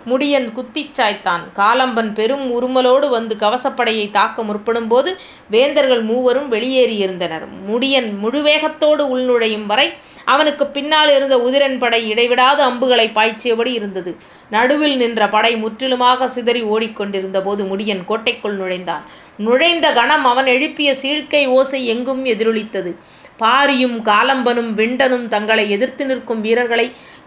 முடியன் 0.06 0.52
குத்திச் 0.52 0.94
சாய்த்தான். 0.94 1.42
காலம்பன் 1.54 2.12
பெரும் 2.12 2.44
உறுமலோடு 2.50 3.08
வந்து 3.08 3.34
கவசப்படையைத் 3.40 4.10
தாக்க 4.10 4.42
முற்படும்போது 4.42 5.10
வேந்தர்கள் 5.50 6.02
மூவரும் 6.02 6.52
வெளியேறியிருந்தனர். 6.52 7.46
முடியன் 7.68 8.08
முழுவேகத்தோடு 8.22 9.04
உள்நுழையும் 9.14 9.66
வரை 9.66 9.92
அவனுக்குப் 10.24 10.72
பின்னாலிருந்த 10.74 11.36
உதிரன் 11.38 11.78
படை 11.78 12.08
இடைவிடாது 12.08 12.62
அம்புகளைப் 12.62 13.16
பாய்ச்சியபடி 13.18 13.72
இருந்தது. 13.72 14.16
நடுவில் 14.50 14.96
நின்ற 14.96 15.28
படை 15.28 15.56
முற்றிலுமாகச் 15.56 16.30
சிதறி 16.30 16.62
ஓடிக்கொண்டிருந்தபோது 16.64 17.64
முடியன் 17.64 18.04
கோட்டைக்குள் 18.04 18.56
நுழைந்தான். 18.56 19.04
நுழைந்த 19.38 19.92
கணம் 19.92 20.24
அவன் 20.24 20.46
எழுப்பிய 20.46 20.92
சீழ்க்கை 21.02 21.46
ஓசை 21.46 21.86
எங்கும் 21.86 22.24
எதிரொலித்தது. 22.24 22.90
பாரியும் 23.38 23.96
காலம்பனும் 24.02 24.70
விண்டனும் 24.80 25.26
தங்களை 25.28 25.70
எதிர்த்து 25.70 26.06
நிற்கும் 26.06 26.40
வீரர்களை 26.40 26.86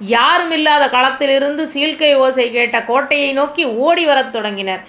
யாருமில்லாத 0.09 0.89
களத்திலிருந்து 0.89 1.69
சீழ்க்கை 1.73 2.15
ஓசை 2.15 2.51
கேட்ட 2.51 2.83
கோட்டையை 2.83 3.33
நோக்கி 3.33 3.65
ஓடி 3.65 4.05
வரத் 4.05 4.31
தொடங்கினர். 4.31 4.83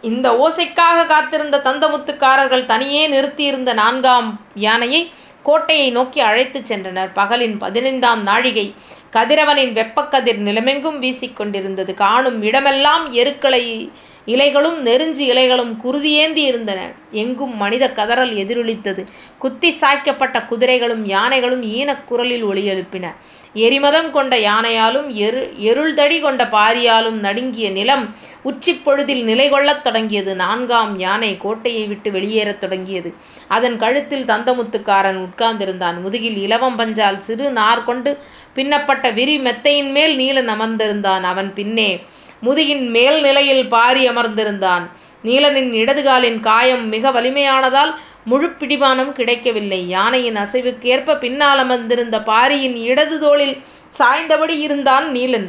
இந்த 0.00 0.26
ஓசைக்காக 0.44 1.06
காத்திருந்த 1.06 1.60
தந்தமுத்துக்காரர்கள் 1.64 2.64
தனியே 2.64 3.06
நிறுத்தியிருந்த 3.06 3.72
நான்காம் 3.72 4.40
யானையை 4.54 5.12
கோட்டையை 5.42 5.90
நோக்கி 5.90 6.20
அழைத்துச் 6.20 6.72
சென்றனர். 6.72 7.10
பகலின் 7.14 7.56
பதினைந்தாம் 7.58 8.22
நாழிகை. 8.22 8.74
கதிரவனின் 9.12 9.72
வெப்பக்கதிர் 9.72 10.40
நிலமெங்கும் 10.48 10.98
வீசிக்கொண்டிருந்தது 11.04 11.94
காணும் 11.94 12.42
இடமெல்லாம் 12.42 13.12
எருக்களை 13.12 13.92
இலைகளும் 14.28 14.76
நெருஞ்சி 14.76 15.30
இலைகளும் 15.30 15.76
குருதியேந்தி 15.84 16.44
இருந்தன. 16.44 16.80
எங்கும் 17.10 17.56
மனிதக் 17.62 17.96
கதறல் 17.96 18.34
எதிரொலித்தது. 18.36 19.04
குத்தி 19.38 19.76
சாய்க்கப்பட்ட 19.80 20.46
குதிரைகளும் 20.46 21.06
யானைகளும் 21.06 21.62
ஈனக் 21.62 22.04
குரலில் 22.04 22.44
எழுப்பின. 22.44 23.14
எரிமதம் 23.54 24.10
கொண்ட 24.10 24.36
யானையாலும் 24.36 25.06
எரு 25.08 25.52
எருள்தடி 25.60 26.20
கொண்ட 26.20 26.44
பாரியாலும் 26.44 27.20
நடுங்கிய 27.20 27.70
நிலம் 27.70 28.16
உச்சிப்பொழுதில் 28.44 28.82
பொழுதில் 28.84 29.24
நிலைகொள்ளத் 29.24 29.80
தொடங்கியது. 29.80 30.34
நான்காம் 30.34 30.98
யானை 30.98 31.36
கோட்டையை 31.36 31.84
விட்டு 31.84 32.10
வெளியேறத் 32.10 32.58
தொடங்கியது. 32.58 33.14
அதன் 33.48 33.76
கழுத்தில் 33.76 34.24
தந்தமுத்துக்காரன் 34.24 35.26
உட்கார்ந்திருந்தான். 35.26 36.00
முதுகில் 36.00 36.42
இலவம் 36.42 36.78
பஞ்சால் 36.78 37.16
சிறு 37.16 37.50
நார் 37.50 37.84
கொண்டு 37.84 38.18
பின்னப்பட்ட 38.54 39.10
விரி 39.10 39.40
மெத்தையின்மேல் 39.40 40.16
நீலன் 40.16 40.48
அமர்ந்திருந்தான். 40.48 41.22
அவன் 41.22 41.54
பின்னே 41.54 42.00
முதுகின் 42.46 42.84
மேல் 42.96 43.18
நிலையில் 43.20 43.64
பாரி 43.68 44.02
அமர்ந்திருந்தான். 44.08 44.84
நீலனின் 45.24 45.70
இடதுகாலின் 45.82 46.40
காயம் 46.40 46.84
மிக 46.88 47.10
வலிமையானதால் 47.10 47.92
முழு 48.30 48.48
பிடிமானம் 48.60 49.12
கிடைக்கவில்லை. 49.12 49.80
யானையின் 49.88 50.36
அசைவுக்கேற்ப 50.36 51.18
பின்னால் 51.24 51.60
அமர்ந்திருந்த 51.64 52.16
பாரியின் 52.30 52.76
இடது 52.90 53.16
தோளில் 53.20 53.56
சாய்ந்தபடி 53.98 54.56
இருந்தான் 54.66 55.06
நீலன். 55.16 55.48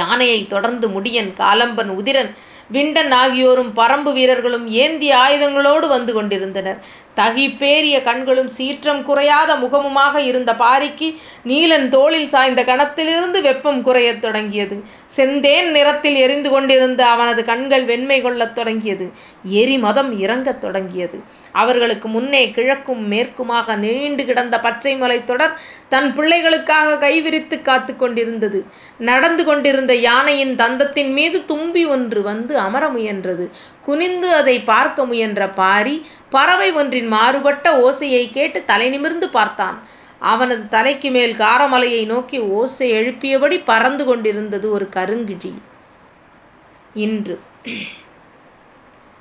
யானையை 0.00 0.40
தொடர்ந்து 0.46 0.86
முடியன் 0.88 1.30
காலம்பன் 1.42 1.90
உதிரன் 1.98 2.30
விண்டன் 2.74 3.12
ஆகியோரும் 3.20 3.70
பரம்பு 3.76 4.10
வீரர்களும் 4.12 4.66
ஏந்தி 4.82 5.08
ஆயுதங்களோடு 5.12 5.86
வந்து 5.88 6.12
கொண்டிருந்தனர். 6.14 6.78
தகிப்பேறிய 7.20 8.02
கண்களும் 8.02 8.48
சீற்றம் 8.48 9.02
குறையாத 9.02 9.54
முகமுமாக 9.54 10.16
இருந்த 10.16 10.52
பாரிக்கு 10.52 11.16
நீலன் 11.46 11.88
தோளில் 11.88 12.28
சாய்ந்த 12.28 12.62
கணத்திலிருந்து 12.62 13.42
வெப்பம் 13.42 13.82
குறையத் 13.82 14.22
தொடங்கியது. 14.22 14.84
செந்தேன் 15.16 15.70
நிறத்தில் 15.70 16.14
எரிந்து 16.14 16.50
கொண்டிருந்த 16.50 17.06
அவனது 17.06 17.44
கண்கள் 17.44 17.84
வெண்மை 17.84 18.20
கொள்ளத் 18.20 18.54
தொடங்கியது. 18.54 19.10
எரிமதம் 19.44 20.20
இறங்கத் 20.20 20.60
தொடங்கியது. 20.60 21.20
அவர்களுக்கு 21.52 22.08
முன்னே 22.08 22.52
கிழக்கும் 22.56 23.06
மேற்குமாக 23.10 23.76
நீண்டு 23.76 24.24
கிடந்த 24.24 24.60
பச்சை 24.60 24.98
தொடர் 25.24 25.60
தன் 25.88 26.12
பிள்ளைகளுக்காக 26.16 26.98
கைவிரித்துக் 26.98 27.62
காத்துக் 27.62 27.98
கொண்டிருந்தது. 27.98 28.64
நடந்து 28.98 29.44
கொண்டிருந்த 29.44 29.94
யானையின் 29.94 30.56
தந்தத்தின் 30.56 31.12
மீது 31.12 31.44
தும்பி 31.44 31.86
ஒன்று 31.86 32.22
வந்து 32.22 32.58
அமர 32.58 32.88
முயன்றது. 32.88 33.48
குனிந்து 33.82 34.34
அதைப் 34.34 34.66
பார்க்க 34.66 35.06
முயன்ற 35.06 35.48
பாரி 35.48 36.06
பறவை 36.30 36.72
ஒன்றின் 36.72 37.06
மாறுபட்ட 37.06 37.90
ஓசையை 37.90 38.30
கேட்டு 38.30 38.64
தலை 38.64 38.88
நிமிர்ந்து 38.88 39.28
பார்த்தான். 39.28 39.82
அவனது 40.18 40.68
தலைக்கு 40.68 41.10
மேல் 41.10 41.34
காரமலையை 41.36 42.06
நோக்கி 42.06 42.38
ஓசை 42.38 42.92
எழுப்பியபடி 42.92 43.62
பறந்து 43.64 44.04
கொண்டிருந்தது 44.04 44.70
ஒரு 44.70 44.88
கருங்கிழி. 44.96 45.54
இன்று 46.94 47.40